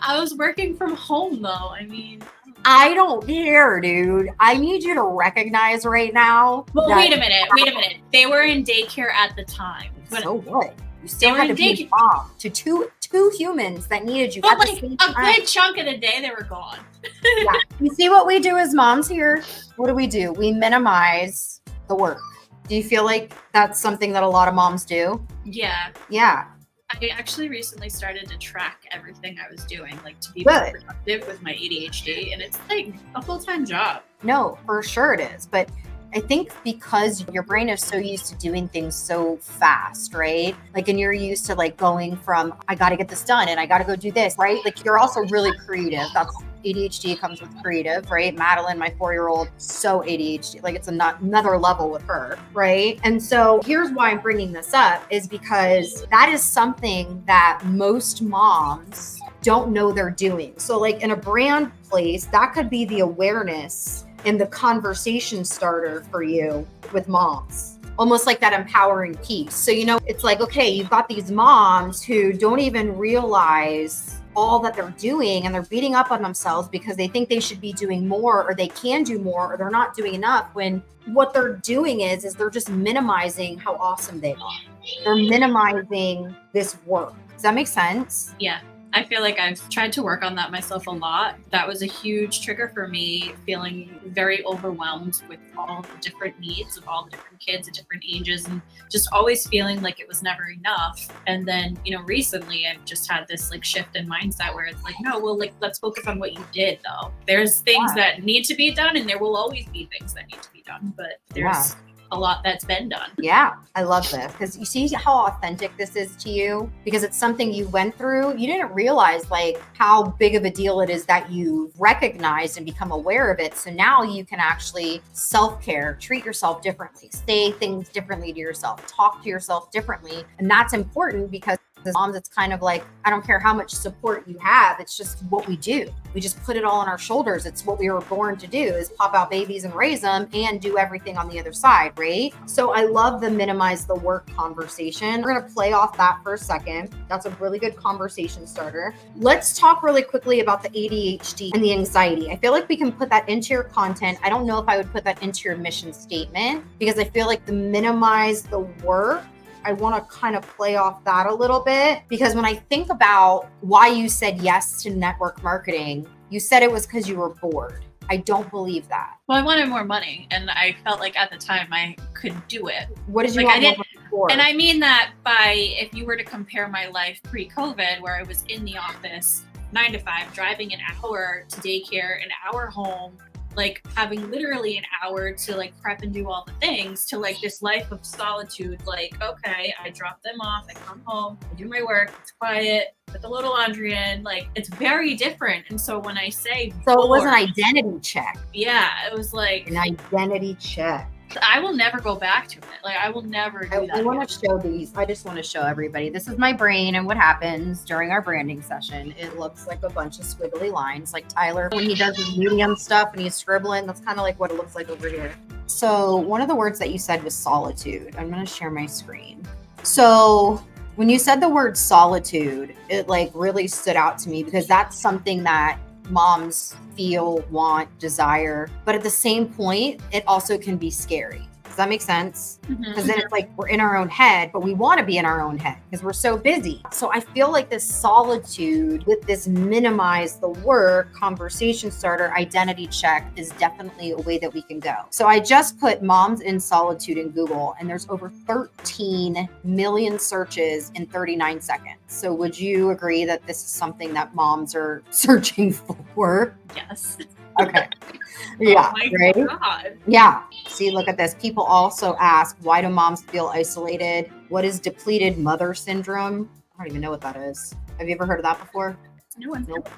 I 0.00 0.20
was 0.20 0.34
working 0.34 0.76
from 0.76 0.94
home 0.94 1.42
though. 1.42 1.48
I 1.70 1.84
mean, 1.84 2.22
I 2.64 2.94
don't 2.94 3.26
care, 3.26 3.80
dude. 3.80 4.28
I 4.40 4.56
need 4.56 4.82
you 4.82 4.94
to 4.94 5.02
recognize 5.02 5.84
right 5.84 6.12
now. 6.12 6.66
Well, 6.74 6.88
wait 6.88 7.12
a 7.12 7.16
minute. 7.16 7.48
Wait 7.52 7.68
a 7.68 7.74
minute. 7.74 7.98
They 8.12 8.26
were 8.26 8.42
in 8.42 8.64
daycare 8.64 9.12
at 9.12 9.34
the 9.36 9.44
time. 9.44 9.92
So 10.10 10.34
what? 10.34 10.74
You 11.02 11.08
still 11.08 11.34
had 11.34 11.48
to 11.48 11.54
be 11.54 11.88
mom 11.90 12.30
to 12.40 12.50
two 12.50 12.90
two 13.00 13.30
humans 13.36 13.86
that 13.86 14.04
needed 14.04 14.34
you. 14.34 14.42
But 14.42 14.58
like 14.58 14.82
a 14.82 14.88
good 15.14 15.46
chunk 15.46 15.78
of 15.78 15.86
the 15.86 15.96
day, 15.96 16.20
they 16.20 16.30
were 16.30 16.46
gone. 16.48 16.78
yeah. 17.24 17.52
You 17.80 17.90
see 17.94 18.08
what 18.08 18.26
we 18.26 18.40
do 18.40 18.56
as 18.56 18.74
moms 18.74 19.08
here? 19.08 19.44
What 19.76 19.86
do 19.86 19.94
we 19.94 20.08
do? 20.08 20.32
We 20.32 20.50
minimize 20.52 21.60
the 21.86 21.94
work. 21.94 22.20
Do 22.66 22.74
you 22.74 22.82
feel 22.82 23.04
like 23.04 23.32
that's 23.52 23.80
something 23.80 24.12
that 24.12 24.24
a 24.24 24.28
lot 24.28 24.48
of 24.48 24.54
moms 24.54 24.84
do? 24.84 25.24
Yeah. 25.44 25.90
Yeah. 26.10 26.46
I 26.90 27.08
actually 27.08 27.50
recently 27.50 27.90
started 27.90 28.28
to 28.28 28.38
track 28.38 28.86
everything 28.92 29.36
I 29.38 29.50
was 29.52 29.62
doing, 29.64 29.98
like 30.04 30.18
to 30.20 30.32
be 30.32 30.42
more 30.44 30.72
productive 30.72 31.28
with 31.28 31.42
my 31.42 31.52
ADHD, 31.52 32.32
and 32.32 32.40
it's 32.40 32.58
like 32.70 32.94
a 33.14 33.20
full 33.20 33.38
time 33.38 33.66
job. 33.66 34.02
No, 34.22 34.58
for 34.64 34.82
sure 34.82 35.12
it 35.12 35.20
is. 35.20 35.46
But 35.46 35.68
I 36.14 36.20
think 36.20 36.50
because 36.64 37.26
your 37.28 37.42
brain 37.42 37.68
is 37.68 37.82
so 37.82 37.98
used 37.98 38.26
to 38.26 38.36
doing 38.36 38.68
things 38.68 38.96
so 38.96 39.36
fast, 39.36 40.14
right? 40.14 40.56
Like, 40.74 40.88
and 40.88 40.98
you're 40.98 41.12
used 41.12 41.44
to 41.46 41.54
like 41.54 41.76
going 41.76 42.16
from, 42.16 42.54
I 42.68 42.74
got 42.74 42.88
to 42.88 42.96
get 42.96 43.08
this 43.08 43.22
done 43.22 43.48
and 43.48 43.60
I 43.60 43.66
got 43.66 43.78
to 43.78 43.84
go 43.84 43.94
do 43.94 44.10
this, 44.10 44.36
right? 44.38 44.64
Like, 44.64 44.82
you're 44.82 44.98
also 44.98 45.20
really 45.26 45.52
creative. 45.58 46.06
That's 46.14 46.34
ADHD 46.64 47.18
comes 47.18 47.40
with 47.40 47.50
creative, 47.62 48.10
right? 48.10 48.34
Madeline, 48.36 48.78
my 48.78 48.90
four 48.98 49.12
year 49.12 49.28
old, 49.28 49.48
so 49.58 50.00
ADHD. 50.00 50.62
Like 50.62 50.74
it's 50.74 50.88
not, 50.88 51.20
another 51.20 51.56
level 51.58 51.90
with 51.90 52.02
her, 52.02 52.38
right? 52.52 52.98
And 53.04 53.22
so 53.22 53.60
here's 53.64 53.90
why 53.92 54.10
I'm 54.10 54.20
bringing 54.20 54.52
this 54.52 54.74
up 54.74 55.02
is 55.10 55.26
because 55.26 56.06
that 56.10 56.28
is 56.28 56.42
something 56.42 57.22
that 57.26 57.62
most 57.64 58.22
moms 58.22 59.20
don't 59.42 59.72
know 59.72 59.92
they're 59.92 60.10
doing. 60.10 60.54
So, 60.58 60.78
like 60.78 61.02
in 61.02 61.12
a 61.12 61.16
brand 61.16 61.70
place, 61.84 62.26
that 62.26 62.52
could 62.52 62.68
be 62.68 62.84
the 62.84 63.00
awareness 63.00 64.04
and 64.24 64.40
the 64.40 64.46
conversation 64.46 65.44
starter 65.44 66.04
for 66.10 66.22
you 66.22 66.66
with 66.92 67.08
moms 67.08 67.78
almost 67.98 68.26
like 68.26 68.40
that 68.40 68.52
empowering 68.52 69.16
piece. 69.16 69.54
So, 69.54 69.72
you 69.72 69.84
know, 69.84 69.98
it's 70.06 70.22
like, 70.22 70.40
okay, 70.40 70.68
you've 70.68 70.90
got 70.90 71.08
these 71.08 71.30
moms 71.30 72.02
who 72.02 72.32
don't 72.32 72.60
even 72.60 72.96
realize 72.96 74.17
all 74.38 74.60
that 74.60 74.74
they're 74.76 74.94
doing 74.98 75.44
and 75.44 75.52
they're 75.52 75.62
beating 75.62 75.96
up 75.96 76.12
on 76.12 76.22
themselves 76.22 76.68
because 76.68 76.96
they 76.96 77.08
think 77.08 77.28
they 77.28 77.40
should 77.40 77.60
be 77.60 77.72
doing 77.72 78.06
more 78.06 78.44
or 78.48 78.54
they 78.54 78.68
can 78.68 79.02
do 79.02 79.18
more 79.18 79.52
or 79.52 79.56
they're 79.56 79.68
not 79.68 79.96
doing 79.96 80.14
enough 80.14 80.48
when 80.54 80.80
what 81.06 81.34
they're 81.34 81.54
doing 81.56 82.02
is 82.02 82.24
is 82.24 82.34
they're 82.34 82.48
just 82.48 82.70
minimizing 82.70 83.58
how 83.58 83.74
awesome 83.76 84.20
they 84.20 84.34
are. 84.34 84.60
They're 85.02 85.16
minimizing 85.16 86.36
this 86.52 86.76
work. 86.86 87.14
Does 87.32 87.42
that 87.42 87.54
make 87.54 87.66
sense? 87.66 88.32
Yeah. 88.38 88.60
I 88.92 89.04
feel 89.04 89.20
like 89.20 89.38
I've 89.38 89.68
tried 89.68 89.92
to 89.94 90.02
work 90.02 90.24
on 90.24 90.34
that 90.36 90.50
myself 90.50 90.86
a 90.86 90.90
lot. 90.90 91.36
That 91.50 91.66
was 91.66 91.82
a 91.82 91.86
huge 91.86 92.42
trigger 92.42 92.70
for 92.72 92.88
me, 92.88 93.34
feeling 93.44 94.00
very 94.06 94.44
overwhelmed 94.46 95.20
with 95.28 95.40
all 95.56 95.82
the 95.82 96.00
different 96.00 96.38
needs 96.40 96.76
of 96.76 96.88
all 96.88 97.04
the 97.04 97.10
different 97.10 97.38
kids 97.38 97.68
at 97.68 97.74
different 97.74 98.04
ages 98.08 98.46
and 98.46 98.62
just 98.90 99.08
always 99.12 99.46
feeling 99.46 99.82
like 99.82 100.00
it 100.00 100.08
was 100.08 100.22
never 100.22 100.48
enough. 100.48 101.08
And 101.26 101.46
then, 101.46 101.78
you 101.84 101.96
know, 101.96 102.02
recently 102.04 102.66
I've 102.66 102.84
just 102.84 103.10
had 103.10 103.26
this 103.28 103.50
like 103.50 103.64
shift 103.64 103.94
in 103.94 104.08
mindset 104.08 104.54
where 104.54 104.64
it's 104.64 104.82
like, 104.82 104.96
no, 105.00 105.18
well, 105.18 105.38
like, 105.38 105.52
let's 105.60 105.78
focus 105.78 106.06
on 106.06 106.18
what 106.18 106.32
you 106.32 106.44
did 106.52 106.78
though. 106.84 107.12
There's 107.26 107.60
things 107.60 107.92
yeah. 107.94 108.14
that 108.14 108.24
need 108.24 108.44
to 108.44 108.54
be 108.54 108.72
done 108.72 108.96
and 108.96 109.08
there 109.08 109.18
will 109.18 109.36
always 109.36 109.66
be 109.66 109.88
things 109.98 110.14
that 110.14 110.26
need 110.28 110.42
to 110.42 110.52
be 110.52 110.62
done, 110.62 110.94
but 110.96 111.20
there's. 111.34 111.44
Yeah 111.44 111.87
a 112.12 112.18
lot 112.18 112.42
that's 112.44 112.64
been 112.64 112.88
done. 112.88 113.10
Yeah, 113.18 113.54
I 113.74 113.82
love 113.82 114.10
this 114.10 114.32
because 114.32 114.58
you 114.58 114.64
see 114.64 114.88
how 114.88 115.26
authentic 115.26 115.76
this 115.76 115.96
is 115.96 116.16
to 116.16 116.30
you 116.30 116.70
because 116.84 117.02
it's 117.02 117.16
something 117.16 117.52
you 117.52 117.68
went 117.68 117.96
through. 117.96 118.36
You 118.36 118.46
didn't 118.46 118.72
realize 118.72 119.30
like 119.30 119.60
how 119.74 120.04
big 120.18 120.34
of 120.34 120.44
a 120.44 120.50
deal 120.50 120.80
it 120.80 120.90
is 120.90 121.04
that 121.06 121.30
you 121.30 121.72
recognized 121.78 122.56
and 122.56 122.66
become 122.66 122.92
aware 122.92 123.30
of 123.30 123.40
it. 123.40 123.54
So 123.54 123.70
now 123.70 124.02
you 124.02 124.24
can 124.24 124.40
actually 124.40 125.02
self 125.12 125.62
care, 125.62 125.96
treat 126.00 126.24
yourself 126.24 126.62
differently, 126.62 127.10
say 127.12 127.52
things 127.52 127.88
differently 127.88 128.32
to 128.32 128.38
yourself, 128.38 128.86
talk 128.86 129.22
to 129.22 129.28
yourself 129.28 129.70
differently. 129.70 130.24
And 130.38 130.50
that's 130.50 130.72
important 130.72 131.30
because 131.30 131.58
as 131.84 131.94
moms, 131.94 132.16
it's 132.16 132.28
kind 132.28 132.52
of 132.52 132.62
like, 132.62 132.84
I 133.04 133.10
don't 133.10 133.24
care 133.24 133.38
how 133.38 133.54
much 133.54 133.70
support 133.72 134.26
you 134.26 134.38
have. 134.38 134.80
It's 134.80 134.96
just 134.96 135.22
what 135.30 135.46
we 135.46 135.56
do. 135.56 135.88
We 136.14 136.20
just 136.20 136.42
put 136.42 136.56
it 136.56 136.64
all 136.64 136.78
on 136.78 136.88
our 136.88 136.98
shoulders. 136.98 137.46
It's 137.46 137.64
what 137.64 137.78
we 137.78 137.90
were 137.90 138.00
born 138.02 138.36
to 138.38 138.46
do 138.46 138.58
is 138.58 138.90
pop 138.90 139.14
out 139.14 139.30
babies 139.30 139.64
and 139.64 139.74
raise 139.74 140.00
them 140.00 140.28
and 140.32 140.60
do 140.60 140.78
everything 140.78 141.16
on 141.16 141.28
the 141.28 141.38
other 141.38 141.52
side, 141.52 141.92
right? 141.98 142.32
So 142.46 142.72
I 142.72 142.84
love 142.84 143.20
the 143.20 143.30
minimize 143.30 143.86
the 143.86 143.94
work 143.94 144.28
conversation. 144.34 145.22
We're 145.22 145.40
to 145.40 145.48
play 145.54 145.72
off 145.72 145.96
that 145.96 146.20
for 146.22 146.34
a 146.34 146.38
second. 146.38 146.94
That's 147.08 147.26
a 147.26 147.30
really 147.32 147.58
good 147.58 147.76
conversation 147.76 148.46
starter. 148.46 148.94
Let's 149.16 149.58
talk 149.58 149.82
really 149.82 150.02
quickly 150.02 150.40
about 150.40 150.62
the 150.62 150.70
ADHD 150.70 151.52
and 151.54 151.62
the 151.62 151.72
anxiety. 151.72 152.30
I 152.30 152.36
feel 152.36 152.52
like 152.52 152.68
we 152.68 152.76
can 152.76 152.92
put 152.92 153.10
that 153.10 153.28
into 153.28 153.50
your 153.50 153.64
content. 153.64 154.18
I 154.22 154.28
don't 154.28 154.46
know 154.46 154.58
if 154.58 154.68
I 154.68 154.76
would 154.76 154.90
put 154.92 155.04
that 155.04 155.22
into 155.22 155.48
your 155.48 155.56
mission 155.56 155.92
statement 155.92 156.64
because 156.78 156.98
I 156.98 157.04
feel 157.04 157.26
like 157.26 157.44
the 157.46 157.52
minimize 157.52 158.42
the 158.42 158.60
work 158.60 159.24
I 159.68 159.72
want 159.72 159.94
to 159.96 160.00
kind 160.16 160.34
of 160.34 160.40
play 160.56 160.76
off 160.76 161.04
that 161.04 161.26
a 161.26 161.34
little 161.34 161.60
bit 161.60 162.00
because 162.08 162.34
when 162.34 162.46
I 162.46 162.54
think 162.54 162.88
about 162.88 163.50
why 163.60 163.88
you 163.88 164.08
said 164.08 164.40
yes 164.40 164.82
to 164.82 164.88
network 164.90 165.42
marketing, 165.42 166.08
you 166.30 166.40
said 166.40 166.62
it 166.62 166.72
was 166.72 166.86
because 166.86 167.06
you 167.06 167.16
were 167.16 167.34
bored. 167.34 167.84
I 168.08 168.16
don't 168.16 168.50
believe 168.50 168.88
that. 168.88 169.18
Well, 169.26 169.36
I 169.36 169.42
wanted 169.42 169.68
more 169.68 169.84
money, 169.84 170.26
and 170.30 170.50
I 170.50 170.74
felt 170.84 171.00
like 171.00 171.18
at 171.18 171.30
the 171.30 171.36
time 171.36 171.68
I 171.70 171.94
could 172.14 172.32
do 172.48 172.68
it. 172.68 172.86
What 173.08 173.26
did 173.26 173.34
you 173.34 173.42
Like, 173.42 173.48
I 173.48 173.58
want 173.58 173.62
more 173.62 173.70
didn't- 173.72 173.78
money 173.78 174.08
for? 174.08 174.32
And 174.32 174.40
I 174.40 174.54
mean 174.54 174.80
that 174.80 175.10
by 175.22 175.52
if 175.78 175.92
you 175.92 176.06
were 176.06 176.16
to 176.16 176.24
compare 176.24 176.66
my 176.68 176.86
life 176.86 177.20
pre 177.24 177.46
COVID, 177.50 178.00
where 178.00 178.16
I 178.16 178.22
was 178.22 178.44
in 178.48 178.64
the 178.64 178.78
office 178.78 179.42
nine 179.70 179.92
to 179.92 179.98
five, 179.98 180.32
driving 180.32 180.72
an 180.72 180.80
hour 181.04 181.44
to 181.46 181.60
daycare, 181.60 182.22
an 182.24 182.30
hour 182.46 182.68
home, 182.68 183.18
like 183.58 183.82
having 183.96 184.30
literally 184.30 184.78
an 184.78 184.84
hour 185.02 185.32
to 185.32 185.56
like 185.56 185.78
prep 185.82 186.02
and 186.02 186.14
do 186.14 186.30
all 186.30 186.44
the 186.46 186.52
things, 186.64 187.04
to 187.06 187.18
like 187.18 187.40
this 187.40 187.60
life 187.60 187.90
of 187.90 188.06
solitude. 188.06 188.80
Like, 188.86 189.20
okay, 189.20 189.74
I 189.82 189.90
drop 189.90 190.22
them 190.22 190.40
off, 190.40 190.66
I 190.70 190.74
come 190.74 191.02
home, 191.04 191.36
I 191.50 191.54
do 191.56 191.66
my 191.66 191.82
work, 191.82 192.12
it's 192.22 192.30
quiet, 192.30 192.94
put 193.06 193.20
the 193.20 193.28
little 193.28 193.50
laundry 193.50 193.94
in. 193.94 194.22
Like, 194.22 194.48
it's 194.54 194.68
very 194.68 195.16
different. 195.16 195.64
And 195.70 195.80
so 195.80 195.98
when 195.98 196.16
I 196.16 196.28
say, 196.28 196.72
so 196.86 197.02
it 197.02 197.08
was 197.08 197.24
an 197.24 197.34
identity 197.34 197.98
check. 198.00 198.38
yeah, 198.54 199.08
it 199.08 199.12
was 199.12 199.34
like, 199.34 199.68
An 199.68 199.76
identity 199.76 200.54
check. 200.60 201.10
I 201.42 201.60
will 201.60 201.74
never 201.74 202.00
go 202.00 202.14
back 202.14 202.48
to 202.48 202.58
it. 202.58 202.64
Like, 202.82 202.96
I 202.96 203.10
will 203.10 203.22
never 203.22 203.64
do 203.64 203.76
I, 203.76 203.86
that. 203.86 203.96
I 203.96 204.02
want 204.02 204.28
to 204.28 204.38
show 204.46 204.58
these. 204.58 204.94
I 204.96 205.04
just 205.04 205.24
want 205.24 205.36
to 205.36 205.42
show 205.42 205.62
everybody. 205.62 206.08
This 206.08 206.28
is 206.28 206.38
my 206.38 206.52
brain 206.52 206.94
and 206.94 207.06
what 207.06 207.16
happens 207.16 207.84
during 207.84 208.10
our 208.10 208.22
branding 208.22 208.62
session. 208.62 209.14
It 209.18 209.38
looks 209.38 209.66
like 209.66 209.82
a 209.82 209.90
bunch 209.90 210.18
of 210.18 210.24
squiggly 210.24 210.72
lines, 210.72 211.12
like 211.12 211.28
Tyler 211.28 211.68
when 211.72 211.84
he 211.84 211.94
does 211.94 212.16
his 212.16 212.36
medium 212.36 212.76
stuff 212.76 213.10
and 213.12 213.20
he's 213.20 213.34
scribbling. 213.34 213.86
That's 213.86 214.00
kind 214.00 214.18
of 214.18 214.22
like 214.22 214.40
what 214.40 214.50
it 214.50 214.56
looks 214.56 214.74
like 214.74 214.88
over 214.88 215.08
here. 215.08 215.34
So 215.66 216.16
one 216.16 216.40
of 216.40 216.48
the 216.48 216.54
words 216.54 216.78
that 216.78 216.90
you 216.90 216.98
said 216.98 217.22
was 217.22 217.34
solitude. 217.34 218.16
I'm 218.16 218.30
going 218.30 218.44
to 218.44 218.50
share 218.50 218.70
my 218.70 218.86
screen. 218.86 219.46
So 219.82 220.62
when 220.96 221.08
you 221.08 221.18
said 221.18 221.40
the 221.40 221.48
word 221.48 221.76
solitude, 221.76 222.74
it 222.88 223.06
like 223.08 223.30
really 223.34 223.68
stood 223.68 223.96
out 223.96 224.18
to 224.18 224.30
me 224.30 224.42
because 224.42 224.66
that's 224.66 224.98
something 224.98 225.42
that 225.44 225.78
moms 226.10 226.74
feel, 226.96 227.40
want, 227.50 227.88
desire. 227.98 228.68
But 228.84 228.94
at 228.94 229.02
the 229.02 229.10
same 229.10 229.48
point, 229.48 230.00
it 230.12 230.24
also 230.26 230.58
can 230.58 230.76
be 230.76 230.90
scary. 230.90 231.48
Does 231.78 231.84
that 231.84 231.90
make 231.90 232.02
sense? 232.02 232.58
Mm-hmm. 232.64 232.82
Because 232.82 233.06
then 233.06 233.18
it's 233.18 233.26
mm-hmm. 233.26 233.34
like 233.34 233.56
we're 233.56 233.68
in 233.68 233.80
our 233.80 233.96
own 233.96 234.08
head, 234.08 234.50
but 234.52 234.64
we 234.64 234.74
want 234.74 234.98
to 234.98 235.06
be 235.06 235.16
in 235.18 235.24
our 235.24 235.40
own 235.40 235.58
head 235.58 235.78
because 235.88 236.02
we're 236.02 236.12
so 236.12 236.36
busy. 236.36 236.82
So 236.90 237.12
I 237.12 237.20
feel 237.20 237.52
like 237.52 237.70
this 237.70 237.84
solitude 237.84 239.06
with 239.06 239.22
this 239.22 239.46
minimize 239.46 240.40
the 240.40 240.48
work 240.48 241.14
conversation 241.14 241.92
starter 241.92 242.34
identity 242.34 242.88
check 242.88 243.30
is 243.36 243.50
definitely 243.50 244.10
a 244.10 244.16
way 244.16 244.38
that 244.38 244.52
we 244.52 244.62
can 244.62 244.80
go. 244.80 244.94
So 245.10 245.28
I 245.28 245.38
just 245.38 245.78
put 245.78 246.02
moms 246.02 246.40
in 246.40 246.58
solitude 246.58 247.16
in 247.16 247.30
Google 247.30 247.76
and 247.78 247.88
there's 247.88 248.08
over 248.08 248.28
13 248.28 249.48
million 249.62 250.18
searches 250.18 250.90
in 250.96 251.06
39 251.06 251.60
seconds. 251.60 251.97
So 252.08 252.34
would 252.34 252.58
you 252.58 252.90
agree 252.90 253.24
that 253.26 253.46
this 253.46 253.58
is 253.58 253.70
something 253.70 254.12
that 254.14 254.34
moms 254.34 254.74
are 254.74 255.02
searching 255.10 255.72
for? 255.72 256.56
Yes. 256.74 257.18
Okay. 257.60 257.88
Yeah. 258.60 258.90
Oh 258.90 258.92
my 258.92 259.10
right? 259.20 259.46
God. 259.46 259.98
Yeah. 260.06 260.42
See, 260.66 260.90
look 260.90 261.06
at 261.06 261.16
this. 261.16 261.34
People 261.34 261.62
also 261.62 262.16
ask, 262.18 262.56
why 262.60 262.80
do 262.80 262.88
moms 262.88 263.22
feel 263.22 263.46
isolated? 263.46 264.30
What 264.48 264.64
is 264.64 264.80
depleted 264.80 265.38
mother 265.38 265.74
syndrome? 265.74 266.50
I 266.76 266.82
don't 266.82 266.88
even 266.88 267.00
know 267.00 267.10
what 267.10 267.20
that 267.20 267.36
is. 267.36 267.74
Have 267.98 268.08
you 268.08 268.14
ever 268.14 268.26
heard 268.26 268.40
of 268.40 268.44
that 268.44 268.58
before? 268.58 268.96
No 269.36 269.50
one. 269.50 269.66
Nope. 269.68 269.88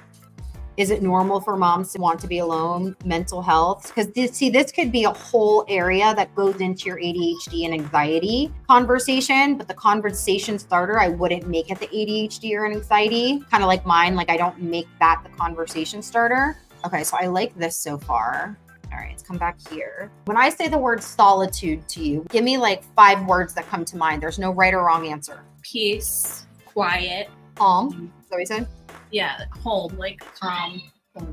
Is 0.81 0.91
it 0.91 1.03
normal 1.03 1.43
for 1.43 1.59
moms 1.59 1.93
to 1.93 2.01
want 2.01 2.19
to 2.21 2.27
be 2.27 2.39
alone? 2.39 2.97
Mental 3.05 3.43
health? 3.43 3.89
Because 3.89 4.11
this, 4.13 4.33
see, 4.33 4.49
this 4.49 4.73
could 4.73 4.91
be 4.91 5.05
a 5.05 5.11
whole 5.11 5.67
area 5.69 6.15
that 6.15 6.35
goes 6.35 6.59
into 6.63 6.87
your 6.87 6.97
ADHD 6.97 7.67
and 7.67 7.75
anxiety 7.75 8.51
conversation. 8.67 9.59
But 9.59 9.69
the 9.69 9.75
conversation 9.75 10.59
starter, 10.59 10.99
I 10.99 11.09
wouldn't 11.09 11.47
make 11.47 11.71
it 11.71 11.79
the 11.81 11.87
ADHD 11.89 12.57
or 12.57 12.65
anxiety. 12.65 13.45
Kind 13.51 13.63
of 13.63 13.67
like 13.67 13.85
mine. 13.85 14.15
Like 14.15 14.31
I 14.31 14.39
don't 14.39 14.59
make 14.59 14.87
that 15.01 15.21
the 15.23 15.29
conversation 15.37 16.01
starter. 16.01 16.57
Okay, 16.87 17.05
so 17.05 17.19
I 17.21 17.27
like 17.27 17.55
this 17.59 17.77
so 17.77 17.99
far. 17.99 18.57
All 18.91 18.99
right, 18.99 19.11
let's 19.11 19.23
come 19.23 19.37
back 19.37 19.59
here. 19.69 20.11
When 20.25 20.39
I 20.39 20.49
say 20.49 20.69
the 20.69 20.79
word 20.79 21.03
solitude 21.03 21.87
to 21.91 22.03
you, 22.03 22.25
give 22.31 22.43
me 22.43 22.57
like 22.57 22.83
five 22.97 23.27
words 23.27 23.53
that 23.53 23.69
come 23.69 23.85
to 23.85 23.99
mind. 23.99 24.23
There's 24.23 24.39
no 24.39 24.51
right 24.51 24.73
or 24.73 24.87
wrong 24.87 25.07
answer. 25.07 25.43
Peace, 25.61 26.47
quiet. 26.65 27.29
Calm. 27.57 28.11
Is 28.23 28.31
that 28.31 28.37
what 28.37 28.41
you 28.41 28.47
said? 28.47 28.67
Yeah, 29.11 29.45
home, 29.63 29.97
like 29.99 30.21
calm, 30.35 30.81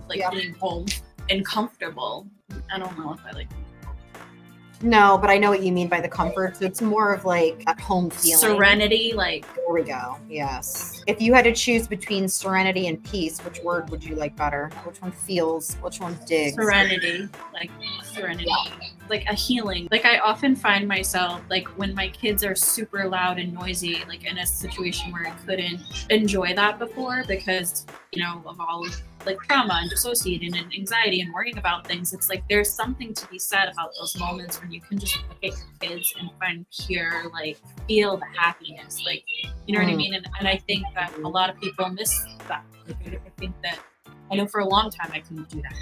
like 0.08 0.20
Yeah. 0.20 0.30
being 0.32 0.54
home 0.56 0.86
and 1.30 1.46
comfortable. 1.46 2.28
I 2.72 2.80
don't 2.80 2.98
know 2.98 3.14
if 3.14 3.20
I 3.26 3.32
like 3.32 3.50
No, 4.82 5.18
but 5.18 5.30
I 5.30 5.38
know 5.38 5.50
what 5.50 5.64
you 5.64 5.72
mean 5.72 5.88
by 5.88 6.02
the 6.02 6.08
comfort. 6.08 6.58
So 6.58 6.66
it's 6.66 6.82
more 6.82 7.14
of 7.14 7.26
like 7.26 7.64
at 7.68 7.80
home 7.80 8.10
feeling. 8.10 8.38
serenity. 8.38 9.14
Like 9.14 9.46
There 9.56 9.74
we 9.74 9.84
go. 9.84 10.18
Yes. 10.30 11.02
If 11.08 11.22
you 11.22 11.34
had 11.34 11.44
to 11.46 11.54
choose 11.54 11.88
between 11.88 12.28
serenity 12.28 12.88
and 12.88 13.04
peace, 13.04 13.40
which 13.44 13.60
word 13.62 13.90
would 13.90 14.04
you 14.04 14.16
like 14.16 14.36
better? 14.36 14.70
Which 14.84 15.02
one 15.02 15.12
feels? 15.12 15.76
Which 15.76 16.00
one 16.00 16.18
digs? 16.28 16.56
serenity, 16.56 17.28
like 17.54 17.72
serenity, 18.04 18.52
like 19.10 19.26
a 19.28 19.34
healing. 19.34 19.88
Like 19.92 20.06
I 20.06 20.20
often 20.20 20.56
find 20.56 20.88
myself 20.88 21.42
like 21.50 21.68
when 21.78 21.96
my 21.96 22.10
kids 22.10 22.44
are 22.44 22.56
super 22.56 23.08
loud 23.08 23.40
and 23.40 23.54
noisy, 23.54 24.04
like 24.08 24.26
in 24.26 24.38
a 24.38 24.46
situation 24.46 25.12
where 25.12 25.28
I 25.28 25.32
couldn't 25.46 25.82
enjoy 26.10 26.54
that 26.56 26.78
before 26.80 27.24
because 27.28 27.86
you 28.12 28.24
know 28.24 28.42
of 28.46 28.60
all 28.60 28.86
of 28.86 29.02
like 29.26 29.38
trauma 29.42 29.80
and 29.82 29.90
dissociating 29.90 30.56
and 30.56 30.74
anxiety 30.74 31.22
and 31.22 31.34
worrying 31.34 31.58
about 31.58 31.86
things. 31.88 32.14
It's 32.14 32.30
like 32.30 32.44
there's 32.50 32.74
something 32.74 33.14
to 33.14 33.28
be 33.28 33.40
said 33.40 33.70
about 33.70 33.92
those 34.00 34.18
moments 34.18 34.62
when 34.62 34.72
you 34.72 34.80
can 34.82 34.98
just 34.98 35.18
look 35.28 35.38
at 35.44 35.58
your 35.58 35.68
kids 35.82 36.14
and 36.20 36.30
find 36.40 36.66
pure 36.86 37.30
like 37.32 37.58
feel 37.88 38.18
the 38.18 38.26
happiness, 38.38 39.02
like 39.06 39.24
you 39.66 39.74
know 39.76 39.82
what 39.84 39.90
I 39.90 39.94
Mm. 39.94 39.98
mean. 39.98 40.14
And, 40.14 40.28
and 40.40 40.48
I 40.48 40.58
think 40.58 40.86
that 40.96 41.14
a 41.18 41.28
lot 41.28 41.50
of 41.50 41.60
people 41.60 41.90
miss 41.90 42.26
that. 42.48 42.64
Like, 42.88 42.96
I 43.26 43.30
think 43.38 43.54
that 43.64 43.80
I 44.32 44.36
know 44.36 44.48
for 44.48 44.60
a 44.62 44.68
long 44.68 44.90
time 44.90 45.12
I 45.14 45.20
couldn't 45.20 45.50
do 45.50 45.62
that 45.62 45.74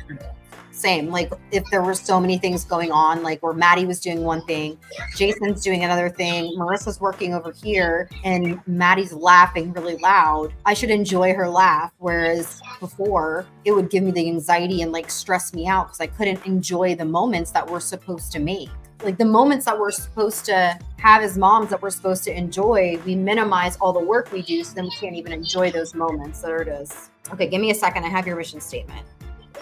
Same. 0.75 1.09
Like 1.09 1.31
if 1.51 1.63
there 1.71 1.81
were 1.81 1.93
so 1.93 2.19
many 2.19 2.37
things 2.37 2.65
going 2.65 2.91
on, 2.91 3.23
like 3.23 3.41
where 3.41 3.53
Maddie 3.53 3.85
was 3.85 4.01
doing 4.01 4.23
one 4.23 4.45
thing, 4.45 4.77
Jason's 5.15 5.63
doing 5.63 5.85
another 5.85 6.09
thing, 6.09 6.53
Marissa's 6.57 6.99
working 6.99 7.33
over 7.33 7.53
here, 7.53 8.09
and 8.25 8.59
Maddie's 8.67 9.13
laughing 9.13 9.71
really 9.71 9.95
loud. 9.95 10.53
I 10.65 10.73
should 10.73 10.91
enjoy 10.91 11.33
her 11.33 11.47
laugh. 11.47 11.93
Whereas 11.99 12.61
before, 12.81 13.45
it 13.63 13.71
would 13.71 13.89
give 13.89 14.03
me 14.03 14.11
the 14.11 14.27
anxiety 14.27 14.81
and 14.81 14.91
like 14.91 15.09
stress 15.09 15.53
me 15.53 15.65
out 15.65 15.87
because 15.87 16.01
I 16.01 16.07
couldn't 16.07 16.45
enjoy 16.45 16.93
the 16.93 17.05
moments 17.05 17.51
that 17.51 17.65
we're 17.65 17.79
supposed 17.79 18.33
to 18.33 18.39
make. 18.39 18.69
Like 19.01 19.17
the 19.17 19.25
moments 19.25 19.65
that 19.65 19.79
we're 19.79 19.91
supposed 19.91 20.43
to 20.45 20.77
have 20.97 21.21
as 21.21 21.37
moms 21.37 21.69
that 21.69 21.81
we're 21.81 21.89
supposed 21.89 22.25
to 22.25 22.37
enjoy, 22.37 22.99
we 23.05 23.15
minimize 23.15 23.77
all 23.77 23.93
the 23.93 23.99
work 23.99 24.31
we 24.33 24.41
do, 24.41 24.63
so 24.63 24.73
then 24.73 24.85
we 24.85 24.91
can't 24.91 25.15
even 25.15 25.31
enjoy 25.31 25.71
those 25.71 25.95
moments. 25.95 26.41
There 26.41 26.61
it 26.61 26.67
is. 26.67 27.11
Okay, 27.31 27.47
give 27.47 27.61
me 27.61 27.71
a 27.71 27.75
second. 27.75 28.03
I 28.03 28.09
have 28.09 28.27
your 28.27 28.35
mission 28.35 28.59
statement. 28.59 29.05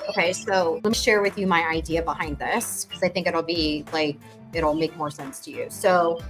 Okay, 0.09 0.33
so 0.33 0.79
let 0.83 0.85
me 0.85 0.93
share 0.93 1.21
with 1.21 1.37
you 1.37 1.47
my 1.47 1.63
idea 1.67 2.01
behind 2.01 2.37
this 2.37 2.85
because 2.85 3.03
I 3.03 3.09
think 3.09 3.27
it'll 3.27 3.41
be 3.41 3.85
like 3.93 4.17
it'll 4.53 4.73
make 4.73 4.95
more 4.97 5.09
sense 5.09 5.39
to 5.41 5.51
you. 5.51 5.67
So 5.69 6.21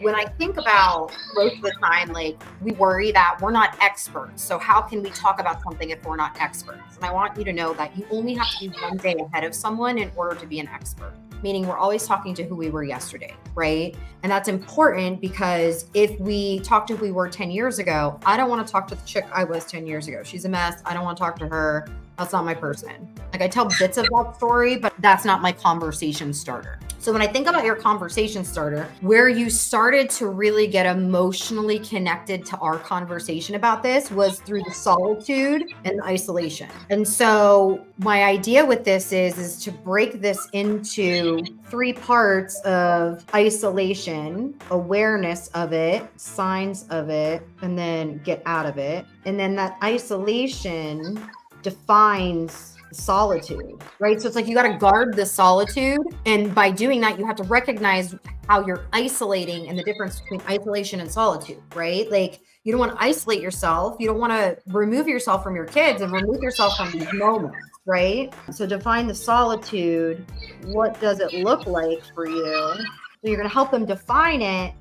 when 0.00 0.14
I 0.14 0.24
think 0.24 0.56
about 0.56 1.12
most 1.34 1.56
of 1.56 1.62
the 1.62 1.72
time, 1.80 2.12
like 2.12 2.40
we 2.60 2.72
worry 2.72 3.12
that 3.12 3.38
we're 3.40 3.52
not 3.52 3.76
experts. 3.80 4.42
So 4.42 4.58
how 4.58 4.80
can 4.80 5.02
we 5.02 5.10
talk 5.10 5.40
about 5.40 5.62
something 5.62 5.90
if 5.90 6.04
we're 6.04 6.16
not 6.16 6.40
experts? 6.40 6.96
And 6.96 7.04
I 7.04 7.12
want 7.12 7.36
you 7.36 7.44
to 7.44 7.52
know 7.52 7.72
that 7.74 7.96
you 7.96 8.04
only 8.10 8.34
have 8.34 8.50
to 8.50 8.68
be 8.68 8.76
one 8.80 8.96
day 8.96 9.14
ahead 9.14 9.44
of 9.44 9.54
someone 9.54 9.98
in 9.98 10.10
order 10.16 10.34
to 10.34 10.46
be 10.46 10.60
an 10.60 10.68
expert. 10.68 11.12
Meaning 11.42 11.68
we're 11.68 11.78
always 11.78 12.04
talking 12.04 12.34
to 12.34 12.42
who 12.42 12.56
we 12.56 12.68
were 12.68 12.82
yesterday, 12.82 13.32
right? 13.54 13.94
And 14.24 14.32
that's 14.32 14.48
important 14.48 15.20
because 15.20 15.86
if 15.94 16.18
we 16.18 16.58
talk 16.60 16.84
to 16.88 16.96
who 16.96 17.04
we 17.04 17.12
were 17.12 17.28
10 17.28 17.52
years 17.52 17.78
ago, 17.78 18.18
I 18.26 18.36
don't 18.36 18.50
want 18.50 18.66
to 18.66 18.72
talk 18.72 18.88
to 18.88 18.96
the 18.96 19.06
chick 19.06 19.24
I 19.32 19.44
was 19.44 19.64
10 19.66 19.86
years 19.86 20.08
ago. 20.08 20.24
She's 20.24 20.44
a 20.46 20.48
mess. 20.48 20.82
I 20.84 20.94
don't 20.94 21.04
want 21.04 21.16
to 21.16 21.22
talk 21.22 21.38
to 21.38 21.46
her. 21.46 21.86
That's 22.18 22.32
not 22.32 22.44
my 22.44 22.54
person. 22.54 23.08
Like 23.32 23.42
I 23.42 23.48
tell 23.48 23.68
bits 23.78 23.96
of 23.96 24.06
that 24.06 24.34
story, 24.36 24.76
but 24.76 24.92
that's 24.98 25.24
not 25.24 25.40
my 25.40 25.52
conversation 25.52 26.34
starter. 26.34 26.80
So 26.98 27.12
when 27.12 27.22
I 27.22 27.28
think 27.28 27.46
about 27.46 27.64
your 27.64 27.76
conversation 27.76 28.44
starter, 28.44 28.88
where 29.02 29.28
you 29.28 29.48
started 29.48 30.10
to 30.10 30.26
really 30.26 30.66
get 30.66 30.84
emotionally 30.84 31.78
connected 31.78 32.44
to 32.46 32.58
our 32.58 32.76
conversation 32.76 33.54
about 33.54 33.84
this 33.84 34.10
was 34.10 34.40
through 34.40 34.64
the 34.64 34.72
solitude 34.72 35.62
and 35.84 36.02
isolation. 36.02 36.68
And 36.90 37.06
so 37.06 37.86
my 37.98 38.24
idea 38.24 38.66
with 38.66 38.82
this 38.82 39.12
is 39.12 39.38
is 39.38 39.62
to 39.62 39.70
break 39.70 40.20
this 40.20 40.48
into 40.52 41.40
three 41.70 41.92
parts 41.92 42.60
of 42.62 43.24
isolation, 43.32 44.54
awareness 44.70 45.48
of 45.48 45.72
it, 45.72 46.04
signs 46.16 46.84
of 46.90 47.10
it, 47.10 47.46
and 47.62 47.78
then 47.78 48.20
get 48.24 48.42
out 48.44 48.66
of 48.66 48.76
it. 48.76 49.06
And 49.24 49.38
then 49.38 49.54
that 49.54 49.78
isolation 49.84 51.22
defines 51.68 52.76
solitude, 52.92 53.82
right? 53.98 54.20
So 54.20 54.26
it's 54.26 54.36
like 54.36 54.46
you 54.46 54.54
got 54.54 54.70
to 54.70 54.78
guard 54.78 55.14
the 55.14 55.26
solitude. 55.26 56.00
And 56.24 56.54
by 56.54 56.70
doing 56.70 57.00
that, 57.02 57.18
you 57.18 57.26
have 57.26 57.36
to 57.36 57.44
recognize 57.44 58.14
how 58.48 58.64
you're 58.66 58.86
isolating 58.92 59.68
and 59.68 59.78
the 59.78 59.82
difference 59.82 60.20
between 60.20 60.40
isolation 60.48 61.00
and 61.00 61.10
solitude, 61.10 61.62
right? 61.74 62.10
Like 62.10 62.40
you 62.64 62.72
don't 62.72 62.80
want 62.80 62.92
to 62.92 63.02
isolate 63.02 63.42
yourself. 63.42 63.96
You 63.98 64.06
don't 64.08 64.18
want 64.18 64.32
to 64.32 64.56
remove 64.72 65.06
yourself 65.06 65.42
from 65.42 65.54
your 65.54 65.66
kids 65.66 66.00
and 66.00 66.12
remove 66.12 66.42
yourself 66.42 66.76
from 66.76 66.90
these 66.90 67.12
moments, 67.12 67.58
right? 67.84 68.32
So 68.50 68.66
define 68.66 69.06
the 69.06 69.14
solitude. 69.14 70.24
What 70.64 70.98
does 71.00 71.20
it 71.20 71.34
look 71.34 71.66
like 71.66 72.02
for 72.14 72.26
you? 72.26 72.74
So 73.20 73.24
you're 73.24 73.36
going 73.36 73.48
to 73.48 73.54
help 73.54 73.70
them 73.70 73.84
define 73.84 74.40
it 74.40 74.72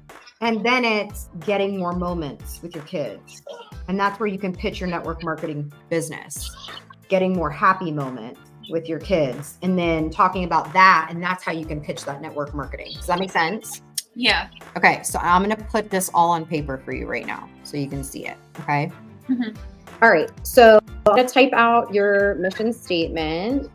And 0.41 0.63
then 0.63 0.86
it's 0.86 1.29
getting 1.46 1.77
more 1.77 1.94
moments 1.94 2.62
with 2.62 2.75
your 2.75 2.84
kids. 2.84 3.41
And 3.88 4.00
that's 4.00 4.20
where 4.20 4.27
you 4.27 4.38
can 4.38 4.53
pitch 4.53 4.79
your 4.79 4.89
network 4.89 5.24
marketing 5.24 5.72
business, 5.89 6.56
getting 7.08 7.34
more 7.34 7.50
happy 7.50 7.91
moments 7.91 8.39
with 8.70 8.88
your 8.88 9.00
kids, 9.00 9.58
and 9.62 9.79
then 9.79 10.10
talking 10.10 10.44
about 10.44 10.72
that. 10.74 11.08
And 11.10 11.24
that's 11.24 11.44
how 11.44 11.53
you 11.53 11.65
can 11.65 11.82
pitch 11.82 12.06
that 12.06 12.22
network 12.22 12.53
marketing. 12.53 12.94
Does 12.94 13.08
that 13.08 13.20
make 13.20 13.32
sense? 13.32 13.82
Yeah. 14.13 14.50
Okay. 14.75 15.01
So 15.03 15.20
I'm 15.20 15.44
going 15.44 15.56
to 15.56 15.63
put 15.63 15.89
this 15.89 16.10
all 16.13 16.32
on 16.32 16.46
paper 16.46 16.77
for 16.77 16.91
you 16.91 17.08
right 17.08 17.25
now 17.25 17.50
so 17.63 17.77
you 17.77 17.88
can 17.88 18.03
see 18.03 18.27
it. 18.27 18.38
Okay. 18.60 18.91
Mhm. 19.29 19.56
All 20.01 20.12
right. 20.12 20.29
So 20.46 20.79
I'm 21.08 21.15
going 21.15 21.27
to 21.27 21.34
type 21.34 21.53
out 21.53 21.94
your 21.94 22.36
mission 22.36 22.74
statement. 22.74 23.72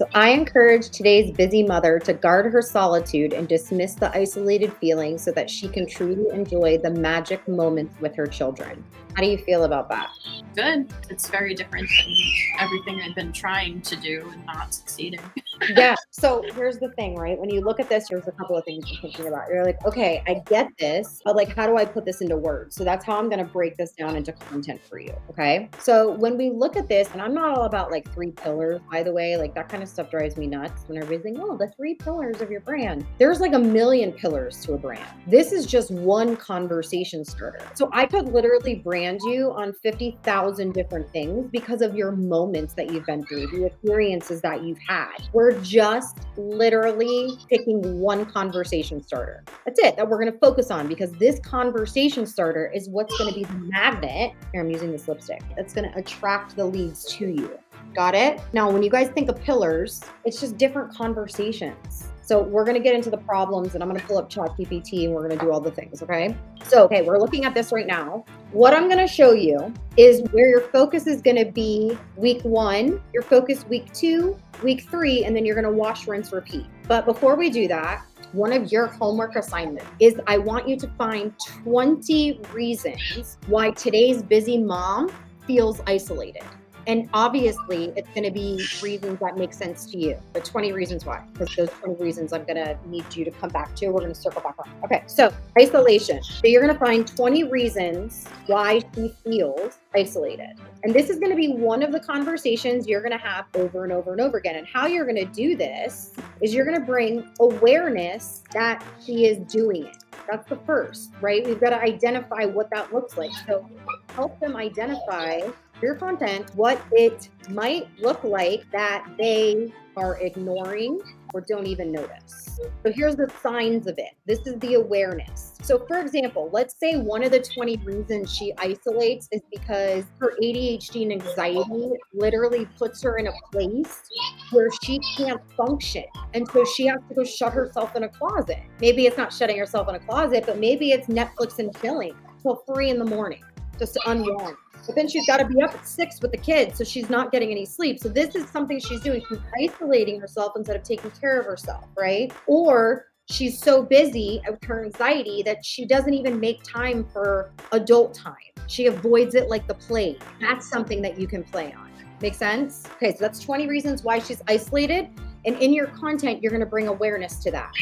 So 0.00 0.08
I 0.14 0.30
encourage 0.30 0.88
today's 0.88 1.30
busy 1.30 1.62
mother 1.62 1.98
to 1.98 2.14
guard 2.14 2.50
her 2.50 2.62
solitude 2.62 3.34
and 3.34 3.46
dismiss 3.46 3.96
the 3.96 4.10
isolated 4.16 4.72
feeling 4.72 5.18
so 5.18 5.30
that 5.32 5.50
she 5.50 5.68
can 5.68 5.86
truly 5.86 6.24
enjoy 6.32 6.78
the 6.78 6.90
magic 6.90 7.46
moments 7.46 8.00
with 8.00 8.16
her 8.16 8.26
children. 8.26 8.82
How 9.14 9.22
do 9.22 9.28
you 9.28 9.36
feel 9.36 9.64
about 9.64 9.90
that? 9.90 10.08
Good. 10.56 10.90
It's 11.10 11.28
very 11.28 11.54
different 11.54 11.86
than 11.86 12.14
everything 12.60 13.02
I've 13.02 13.14
been 13.14 13.30
trying 13.30 13.82
to 13.82 13.96
do 13.96 14.26
and 14.32 14.46
not 14.46 14.72
succeeding. 14.72 15.20
yeah. 15.68 15.94
So 16.12 16.42
here's 16.54 16.78
the 16.78 16.90
thing, 16.90 17.14
right? 17.14 17.38
When 17.38 17.48
you 17.48 17.62
look 17.62 17.80
at 17.80 17.88
this, 17.88 18.08
there's 18.10 18.26
a 18.28 18.32
couple 18.32 18.54
of 18.56 18.64
things 18.64 18.84
you're 18.90 19.00
thinking 19.00 19.28
about. 19.28 19.48
You're 19.48 19.64
like, 19.64 19.82
okay, 19.86 20.22
I 20.26 20.42
get 20.46 20.68
this, 20.78 21.22
but 21.24 21.34
like, 21.34 21.54
how 21.56 21.66
do 21.66 21.78
I 21.78 21.84
put 21.84 22.04
this 22.04 22.20
into 22.20 22.36
words? 22.36 22.76
So 22.76 22.84
that's 22.84 23.06
how 23.06 23.16
I'm 23.16 23.30
going 23.30 23.38
to 23.38 23.50
break 23.50 23.76
this 23.76 23.92
down 23.92 24.16
into 24.16 24.32
content 24.32 24.82
for 24.82 24.98
you. 24.98 25.14
Okay. 25.30 25.70
So 25.78 26.12
when 26.16 26.36
we 26.36 26.50
look 26.50 26.76
at 26.76 26.88
this, 26.88 27.08
and 27.12 27.22
I'm 27.22 27.32
not 27.32 27.56
all 27.56 27.64
about 27.64 27.90
like 27.90 28.12
three 28.12 28.32
pillars, 28.32 28.80
by 28.90 29.02
the 29.02 29.12
way, 29.12 29.36
like 29.36 29.54
that 29.54 29.70
kind 29.70 29.82
of 29.82 29.88
stuff 29.88 30.10
drives 30.10 30.36
me 30.36 30.46
nuts 30.46 30.82
when 30.88 31.00
everybody's 31.02 31.38
like, 31.38 31.48
oh, 31.48 31.56
the 31.56 31.68
three 31.76 31.94
pillars 31.94 32.42
of 32.42 32.50
your 32.50 32.60
brand. 32.60 33.06
There's 33.18 33.40
like 33.40 33.54
a 33.54 33.58
million 33.58 34.12
pillars 34.12 34.62
to 34.66 34.74
a 34.74 34.78
brand. 34.78 35.08
This 35.26 35.52
is 35.52 35.64
just 35.64 35.90
one 35.90 36.36
conversation 36.36 37.24
starter. 37.24 37.64
So 37.74 37.88
I 37.92 38.04
could 38.04 38.28
literally 38.28 38.74
brand 38.74 39.20
you 39.22 39.52
on 39.52 39.72
50,000 39.72 40.72
different 40.72 41.10
things 41.10 41.48
because 41.50 41.80
of 41.80 41.94
your 41.94 42.12
moments 42.12 42.74
that 42.74 42.92
you've 42.92 43.06
been 43.06 43.24
through, 43.24 43.46
the 43.46 43.66
experiences 43.66 44.40
that 44.42 44.64
you've 44.64 44.78
had. 44.86 45.16
We're 45.50 45.60
just 45.62 46.18
literally 46.36 47.36
picking 47.48 47.98
one 47.98 48.24
conversation 48.24 49.02
starter. 49.02 49.42
That's 49.64 49.80
it 49.80 49.96
that 49.96 50.08
we're 50.08 50.20
going 50.20 50.30
to 50.30 50.38
focus 50.38 50.70
on 50.70 50.86
because 50.86 51.10
this 51.14 51.40
conversation 51.40 52.24
starter 52.24 52.70
is 52.72 52.88
what's 52.88 53.18
going 53.18 53.34
to 53.34 53.36
be 53.36 53.44
the 53.44 53.54
magnet. 53.54 54.32
Here, 54.52 54.60
I'm 54.60 54.70
using 54.70 54.92
this 54.92 55.08
lipstick 55.08 55.42
that's 55.56 55.74
going 55.74 55.90
to 55.90 55.98
attract 55.98 56.54
the 56.54 56.64
leads 56.64 57.04
to 57.16 57.26
you. 57.26 57.58
Got 57.96 58.14
it? 58.14 58.40
Now, 58.52 58.70
when 58.70 58.84
you 58.84 58.90
guys 58.90 59.08
think 59.08 59.28
of 59.28 59.40
pillars, 59.40 60.04
it's 60.24 60.38
just 60.38 60.56
different 60.56 60.94
conversations. 60.94 62.09
So 62.30 62.40
we're 62.40 62.64
going 62.64 62.76
to 62.76 62.80
get 62.80 62.94
into 62.94 63.10
the 63.10 63.18
problems 63.18 63.74
and 63.74 63.82
I'm 63.82 63.88
going 63.88 64.00
to 64.00 64.06
pull 64.06 64.16
up 64.16 64.30
ChatGPT 64.30 65.06
and 65.06 65.12
we're 65.12 65.26
going 65.26 65.36
to 65.36 65.44
do 65.44 65.50
all 65.50 65.60
the 65.60 65.72
things. 65.72 66.00
Okay. 66.00 66.32
So, 66.68 66.84
okay, 66.84 67.02
we're 67.02 67.18
looking 67.18 67.44
at 67.44 67.54
this 67.54 67.72
right 67.72 67.88
now. 67.88 68.24
What 68.52 68.72
I'm 68.72 68.84
going 68.84 69.04
to 69.04 69.12
show 69.12 69.32
you 69.32 69.74
is 69.96 70.22
where 70.30 70.48
your 70.48 70.60
focus 70.60 71.08
is 71.08 71.22
going 71.22 71.44
to 71.44 71.50
be 71.50 71.98
week 72.14 72.40
one, 72.42 73.02
your 73.12 73.24
focus 73.24 73.66
week 73.66 73.92
two, 73.92 74.38
week 74.62 74.88
three, 74.88 75.24
and 75.24 75.34
then 75.34 75.44
you're 75.44 75.60
going 75.60 75.64
to 75.64 75.76
wash, 75.76 76.06
rinse, 76.06 76.32
repeat. 76.32 76.66
But 76.86 77.04
before 77.04 77.34
we 77.34 77.50
do 77.50 77.66
that, 77.66 78.04
one 78.30 78.52
of 78.52 78.70
your 78.70 78.86
homework 78.86 79.34
assignments 79.34 79.90
is 79.98 80.20
I 80.28 80.38
want 80.38 80.68
you 80.68 80.76
to 80.76 80.88
find 80.96 81.34
20 81.64 82.42
reasons 82.52 83.38
why 83.48 83.72
today's 83.72 84.22
busy 84.22 84.56
mom 84.56 85.10
feels 85.48 85.80
isolated. 85.88 86.44
And 86.86 87.08
obviously, 87.12 87.92
it's 87.96 88.08
going 88.10 88.24
to 88.24 88.30
be 88.30 88.64
reasons 88.82 89.20
that 89.20 89.36
make 89.36 89.52
sense 89.52 89.86
to 89.86 89.98
you. 89.98 90.18
The 90.32 90.40
20 90.40 90.72
reasons 90.72 91.04
why, 91.04 91.24
because 91.32 91.54
those 91.54 91.70
20 91.70 92.02
reasons 92.02 92.32
I'm 92.32 92.44
going 92.44 92.56
to 92.56 92.78
need 92.86 93.04
you 93.14 93.24
to 93.24 93.30
come 93.30 93.50
back 93.50 93.74
to. 93.76 93.88
We're 93.88 94.00
going 94.00 94.12
to 94.12 94.20
circle 94.20 94.42
back 94.42 94.56
on. 94.58 94.70
Okay, 94.84 95.02
so 95.06 95.32
isolation. 95.58 96.22
So 96.22 96.46
you're 96.46 96.62
going 96.62 96.72
to 96.72 96.78
find 96.78 97.06
20 97.06 97.44
reasons 97.44 98.26
why 98.46 98.80
she 98.94 99.14
feels 99.24 99.78
isolated. 99.94 100.58
And 100.82 100.94
this 100.94 101.10
is 101.10 101.18
going 101.18 101.30
to 101.30 101.36
be 101.36 101.52
one 101.52 101.82
of 101.82 101.92
the 101.92 102.00
conversations 102.00 102.86
you're 102.86 103.02
going 103.02 103.12
to 103.12 103.18
have 103.18 103.46
over 103.54 103.84
and 103.84 103.92
over 103.92 104.12
and 104.12 104.20
over 104.20 104.38
again. 104.38 104.56
And 104.56 104.66
how 104.66 104.86
you're 104.86 105.04
going 105.04 105.16
to 105.16 105.32
do 105.32 105.56
this 105.56 106.12
is 106.40 106.54
you're 106.54 106.64
going 106.64 106.78
to 106.78 106.86
bring 106.86 107.28
awareness 107.40 108.42
that 108.52 108.84
she 109.04 109.26
is 109.26 109.38
doing 109.52 109.86
it. 109.86 109.96
That's 110.30 110.48
the 110.48 110.56
first, 110.56 111.10
right? 111.20 111.46
We've 111.46 111.60
got 111.60 111.70
to 111.70 111.80
identify 111.80 112.44
what 112.44 112.70
that 112.70 112.92
looks 112.92 113.16
like. 113.16 113.32
So 113.46 113.68
help 114.14 114.38
them 114.40 114.56
identify 114.56 115.40
your 115.82 115.94
content 115.94 116.50
what 116.54 116.80
it 116.92 117.28
might 117.48 117.88
look 118.00 118.22
like 118.24 118.64
that 118.72 119.06
they 119.18 119.72
are 119.96 120.18
ignoring 120.18 121.00
or 121.34 121.40
don't 121.40 121.66
even 121.66 121.92
notice. 121.92 122.60
So 122.84 122.92
here's 122.92 123.16
the 123.16 123.30
signs 123.42 123.86
of 123.86 123.94
it. 123.98 124.12
This 124.26 124.40
is 124.46 124.58
the 124.60 124.74
awareness. 124.74 125.54
So 125.62 125.84
for 125.86 126.00
example, 126.00 126.50
let's 126.52 126.74
say 126.78 126.96
one 126.96 127.22
of 127.22 127.30
the 127.30 127.40
20 127.40 127.76
reasons 127.78 128.34
she 128.34 128.52
isolates 128.58 129.28
is 129.30 129.40
because 129.52 130.04
her 130.18 130.36
ADHD 130.42 131.02
and 131.02 131.12
anxiety 131.12 131.90
literally 132.12 132.66
puts 132.78 133.02
her 133.02 133.18
in 133.18 133.28
a 133.28 133.32
place 133.52 134.02
where 134.50 134.70
she 134.82 134.98
can't 135.16 135.40
function. 135.56 136.04
And 136.34 136.48
so 136.48 136.64
she 136.64 136.86
has 136.86 136.98
to 137.08 137.14
go 137.14 137.24
shut 137.24 137.52
herself 137.52 137.94
in 137.96 138.04
a 138.04 138.08
closet. 138.08 138.60
Maybe 138.80 139.06
it's 139.06 139.16
not 139.16 139.32
shutting 139.32 139.58
herself 139.58 139.88
in 139.88 139.94
a 139.94 140.00
closet, 140.00 140.44
but 140.46 140.58
maybe 140.58 140.92
it's 140.92 141.06
Netflix 141.06 141.58
and 141.58 141.76
chilling 141.80 142.14
till 142.42 142.56
three 142.72 142.90
in 142.90 142.98
the 142.98 143.04
morning 143.04 143.42
just 143.78 143.94
to 143.94 144.10
unwind. 144.10 144.56
But 144.86 144.96
then 144.96 145.08
she's 145.08 145.26
got 145.26 145.38
to 145.38 145.46
be 145.46 145.62
up 145.62 145.74
at 145.74 145.86
six 145.86 146.20
with 146.20 146.32
the 146.32 146.38
kids, 146.38 146.78
so 146.78 146.84
she's 146.84 147.10
not 147.10 147.32
getting 147.32 147.50
any 147.50 147.66
sleep. 147.66 148.00
So 148.00 148.08
this 148.08 148.34
is 148.34 148.48
something 148.48 148.80
she's 148.80 149.00
doing. 149.00 149.22
She's 149.28 149.38
isolating 149.62 150.20
herself 150.20 150.54
instead 150.56 150.76
of 150.76 150.82
taking 150.82 151.10
care 151.12 151.38
of 151.38 151.46
herself, 151.46 151.84
right? 151.96 152.32
Or 152.46 153.06
she's 153.30 153.58
so 153.58 153.82
busy 153.82 154.42
with 154.48 154.62
her 154.64 154.84
anxiety 154.84 155.42
that 155.44 155.64
she 155.64 155.84
doesn't 155.84 156.14
even 156.14 156.40
make 156.40 156.62
time 156.62 157.06
for 157.12 157.50
adult 157.72 158.14
time. 158.14 158.34
She 158.66 158.86
avoids 158.86 159.34
it 159.34 159.48
like 159.48 159.66
the 159.66 159.74
plague. 159.74 160.22
That's 160.40 160.68
something 160.68 161.02
that 161.02 161.18
you 161.18 161.26
can 161.26 161.42
play 161.44 161.72
on. 161.72 161.90
Make 162.20 162.34
sense? 162.34 162.86
Okay, 162.96 163.12
so 163.12 163.18
that's 163.20 163.40
20 163.40 163.66
reasons 163.66 164.02
why 164.02 164.18
she's 164.18 164.42
isolated. 164.46 165.08
And 165.46 165.56
in 165.56 165.72
your 165.72 165.86
content, 165.86 166.42
you're 166.42 166.50
going 166.50 166.60
to 166.60 166.66
bring 166.66 166.88
awareness 166.88 167.36
to 167.44 167.50
that. 167.50 167.72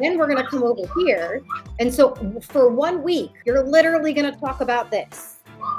Then 0.00 0.16
we're 0.16 0.26
going 0.26 0.42
to 0.42 0.48
come 0.48 0.62
over 0.62 0.82
here. 1.00 1.42
And 1.78 1.92
so 1.92 2.14
for 2.40 2.70
one 2.70 3.02
week, 3.02 3.32
you're 3.44 3.62
literally 3.62 4.14
going 4.14 4.32
to 4.32 4.40
talk 4.40 4.62
about 4.62 4.90
this. 4.90 5.31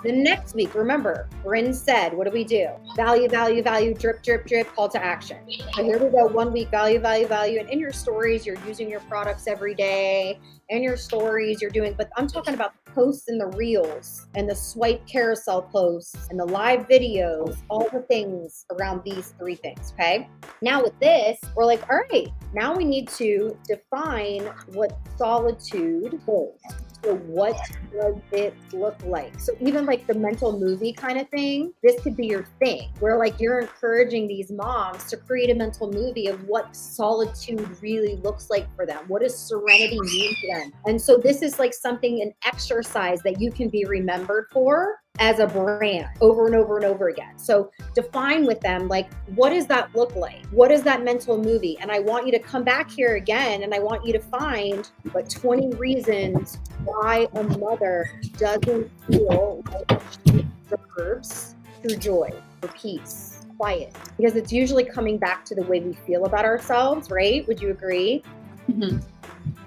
The 0.04 0.12
next 0.12 0.54
week, 0.54 0.76
remember, 0.76 1.30
Bryn 1.44 1.74
said, 1.74 2.14
what 2.14 2.28
do 2.28 2.34
we 2.34 2.44
do? 2.44 2.68
Value, 2.98 3.30
value, 3.30 3.64
value, 3.64 3.94
drip, 3.94 4.22
drip, 4.22 4.46
drip, 4.46 4.68
call 4.76 4.90
to 4.90 5.02
action. 5.02 5.38
So 5.76 5.84
here 5.84 5.98
we 5.98 6.10
go. 6.10 6.28
One 6.28 6.52
week, 6.52 6.70
value, 6.70 7.00
value, 7.00 7.26
value. 7.26 7.60
And 7.60 7.70
in 7.70 7.80
your 7.80 7.94
stories, 7.94 8.46
you're 8.46 8.60
using 8.68 8.90
your 8.90 9.00
products 9.02 9.48
every 9.48 9.74
day. 9.74 10.40
In 10.68 10.84
your 10.84 10.98
stories, 10.98 11.62
you're 11.62 11.72
doing, 11.72 11.94
but 11.98 12.10
I'm 12.18 12.28
talking 12.28 12.54
about 12.54 12.74
posts 12.86 13.30
and 13.30 13.40
the 13.40 13.48
reels 13.58 14.28
and 14.36 14.50
the 14.50 14.56
swipe 14.56 15.06
carousel 15.08 15.62
posts 15.62 16.28
and 16.30 16.40
the 16.40 16.46
live 16.46 16.88
videos, 16.88 17.58
all 17.70 17.88
the 17.90 18.02
things 18.02 18.66
around 18.72 19.04
these 19.06 19.34
three 19.38 19.56
things. 19.56 19.94
Okay. 19.94 20.28
Now 20.62 20.84
with 20.84 20.98
this, 21.00 21.40
we're 21.56 21.66
like, 21.66 21.90
all 21.90 22.02
right, 22.12 22.28
now 22.54 22.76
we 22.76 22.84
need 22.84 23.08
to 23.10 23.58
define 23.68 24.46
what 24.74 24.98
solitude 25.18 26.14
is. 26.28 26.93
So 27.04 27.16
what 27.16 27.58
does 27.92 28.16
it 28.32 28.54
look 28.72 28.96
like? 29.04 29.38
So 29.40 29.54
even 29.60 29.86
like 29.86 30.08
the 30.08 30.14
mental 30.14 30.58
movie 30.58 30.94
kind 30.94 31.20
of 31.20 31.28
thing, 31.30 31.74
this 31.84 32.02
could 32.02 32.16
be 32.16 32.28
your 32.28 32.46
thing 32.60 32.92
where 33.00 33.18
like 33.18 33.40
you're 33.40 33.60
encouraging 33.60 34.28
these 34.28 34.52
moms 34.52 35.04
to 35.06 35.18
create 35.18 35.50
a 35.50 35.56
mental 35.56 35.92
movie 35.92 36.28
of 36.28 36.42
what 36.48 36.74
solitude 36.76 37.68
really 37.82 38.16
looks 38.18 38.50
like 38.50 38.74
for 38.76 38.86
them. 38.86 39.04
What 39.08 39.22
does 39.22 39.38
serenity 39.38 40.00
mean 40.00 40.36
to 40.36 40.48
them? 40.54 40.74
And 40.86 41.02
so 41.02 41.18
this 41.18 41.42
is 41.42 41.60
like 41.60 41.74
something, 41.74 42.22
an 42.22 42.34
exercise 42.46 43.22
that 43.24 43.42
you 43.42 43.52
can 43.52 43.68
be 43.68 43.84
remembered 43.86 44.48
for 44.52 45.03
as 45.20 45.38
a 45.38 45.46
brand 45.46 46.08
over 46.22 46.48
and 46.48 46.56
over 46.56 46.78
and 46.78 46.86
over 46.86 47.10
again. 47.10 47.38
So 47.38 47.70
define 47.94 48.46
with 48.46 48.60
them 48.62 48.88
like 48.88 49.14
what 49.36 49.52
does 49.52 49.68
that 49.68 49.96
look 49.96 50.16
like? 50.16 50.44
What 50.48 50.72
is 50.72 50.82
that 50.84 51.04
mental 51.04 51.38
movie? 51.38 51.78
And 51.80 51.92
I 51.92 52.00
want 52.00 52.26
you 52.26 52.32
to 52.32 52.40
come 52.40 52.64
back 52.64 52.90
here 52.90 53.16
again 53.16 53.62
and 53.62 53.74
I 53.76 53.80
want 53.80 54.06
you 54.06 54.14
to 54.14 54.20
find 54.20 54.90
what 55.12 55.30
20 55.30 55.76
reasons 55.76 56.58
why 56.84 57.28
a 57.34 57.44
mother 57.44 58.10
doesn't 58.38 58.90
feel 59.08 59.64
like 59.72 60.02
she 60.26 60.48
deserves 60.68 61.56
through 61.82 61.98
joy 61.98 62.32
or 62.64 62.70
peace, 62.70 63.46
quiet. 63.58 63.96
Because 64.18 64.36
it's 64.36 64.52
usually 64.52 64.84
coming 64.84 65.20
back 65.20 65.46
to 65.46 65.54
the 65.56 65.64
way 65.64 65.80
we 65.80 65.94
feel 65.94 66.26
about 66.26 66.44
ourselves, 66.44 67.12
right? 67.12 67.48
Would 67.48 67.62
you 67.62 67.70
agree? 67.70 68.24
Mhm. 68.68 69.04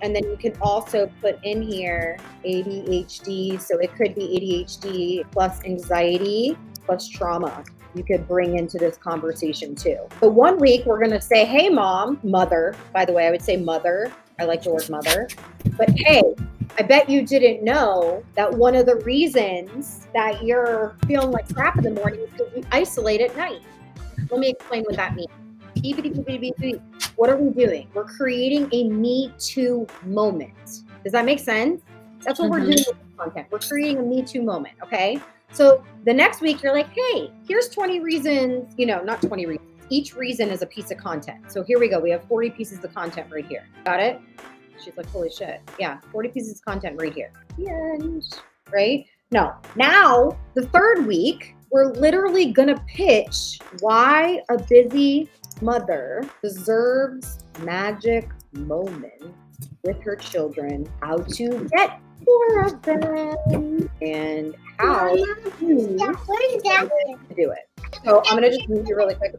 And 0.02 0.14
then 0.14 0.24
you 0.24 0.36
can 0.36 0.56
also 0.60 1.10
put 1.20 1.38
in 1.42 1.62
here 1.62 2.18
ADHD. 2.44 3.60
So 3.60 3.78
it 3.78 3.94
could 3.94 4.14
be 4.14 4.66
ADHD 4.66 5.30
plus 5.30 5.62
anxiety 5.64 6.56
plus 6.84 7.08
trauma. 7.08 7.64
You 7.94 8.04
could 8.04 8.28
bring 8.28 8.58
into 8.58 8.78
this 8.78 8.96
conversation 8.98 9.74
too. 9.74 9.98
But 10.20 10.30
one 10.30 10.58
week 10.58 10.84
we're 10.84 10.98
going 10.98 11.12
to 11.12 11.20
say, 11.20 11.44
hey, 11.44 11.68
mom, 11.68 12.20
mother. 12.22 12.74
By 12.92 13.04
the 13.04 13.12
way, 13.12 13.26
I 13.26 13.30
would 13.30 13.42
say 13.42 13.56
mother. 13.56 14.12
I 14.38 14.44
like 14.44 14.62
the 14.62 14.70
word 14.70 14.88
mother. 14.90 15.28
But 15.78 15.90
hey, 15.96 16.22
I 16.78 16.82
bet 16.82 17.08
you 17.08 17.26
didn't 17.26 17.64
know 17.64 18.22
that 18.34 18.52
one 18.52 18.74
of 18.74 18.84
the 18.84 18.96
reasons 18.96 20.06
that 20.12 20.44
you're 20.44 20.94
feeling 21.06 21.30
like 21.30 21.52
crap 21.54 21.78
in 21.78 21.84
the 21.84 21.90
morning 21.90 22.20
is 22.20 22.30
because 22.30 22.52
you 22.54 22.62
isolate 22.70 23.22
at 23.22 23.34
night. 23.34 23.62
Let 24.30 24.40
me 24.40 24.50
explain 24.50 24.82
what 24.84 24.96
that 24.96 25.14
means. 25.14 25.30
What 27.16 27.30
are 27.30 27.36
we 27.36 27.50
doing? 27.50 27.88
We're 27.94 28.04
creating 28.04 28.68
a 28.72 28.88
me 28.88 29.32
too 29.38 29.86
moment. 30.04 30.82
Does 31.04 31.12
that 31.12 31.24
make 31.24 31.38
sense? 31.38 31.82
That's 32.24 32.40
what 32.40 32.50
we're 32.50 32.60
Mhm. 32.60 32.76
doing 32.76 32.84
with 32.88 33.16
content. 33.16 33.46
We're 33.50 33.58
creating 33.60 33.98
a 33.98 34.02
Me 34.02 34.22
Too 34.22 34.42
moment. 34.42 34.74
Okay. 34.82 35.20
So 35.52 35.82
the 36.04 36.12
next 36.12 36.40
week, 36.40 36.62
you're 36.62 36.72
like, 36.72 36.88
hey, 36.88 37.30
here's 37.48 37.68
20 37.68 38.00
reasons, 38.00 38.74
you 38.76 38.86
know, 38.86 39.02
not 39.02 39.22
20 39.22 39.46
reasons. 39.46 39.66
Each 39.88 40.16
reason 40.16 40.48
is 40.50 40.62
a 40.62 40.66
piece 40.66 40.90
of 40.90 40.98
content. 40.98 41.50
So 41.50 41.62
here 41.62 41.78
we 41.78 41.88
go. 41.88 42.00
We 42.00 42.10
have 42.10 42.24
40 42.24 42.50
pieces 42.50 42.82
of 42.82 42.92
content 42.92 43.28
right 43.30 43.46
here. 43.46 43.62
Got 43.84 44.00
it? 44.00 44.18
She's 44.84 44.96
like, 44.96 45.06
holy 45.10 45.30
shit. 45.30 45.60
Yeah, 45.78 46.00
40 46.10 46.28
pieces 46.30 46.58
of 46.58 46.64
content 46.64 47.00
right 47.00 47.14
here. 47.14 47.30
The 47.56 47.68
end. 47.68 48.24
Right? 48.72 49.06
No. 49.30 49.52
Now, 49.76 50.36
the 50.54 50.66
third 50.66 51.06
week, 51.06 51.54
we're 51.70 51.92
literally 51.92 52.52
going 52.52 52.68
to 52.68 52.80
pitch 52.88 53.60
why 53.80 54.42
a 54.50 54.58
busy 54.58 55.30
mother 55.62 56.28
deserves 56.42 57.38
magic 57.60 58.28
moments 58.52 59.26
with 59.84 60.00
her 60.02 60.16
children, 60.16 60.86
how 61.00 61.16
to 61.16 61.68
get 61.76 62.00
more 62.26 62.64
of 62.64 62.82
them, 62.82 63.90
and 64.02 64.54
how 64.78 65.14
to 65.14 65.52
do 65.60 67.50
it. 67.50 67.68
So 68.04 68.22
I'm 68.26 68.36
gonna 68.36 68.50
just 68.50 68.68
mute 68.68 68.86
you 68.88 68.96
really 68.96 69.14
quick. 69.14 69.34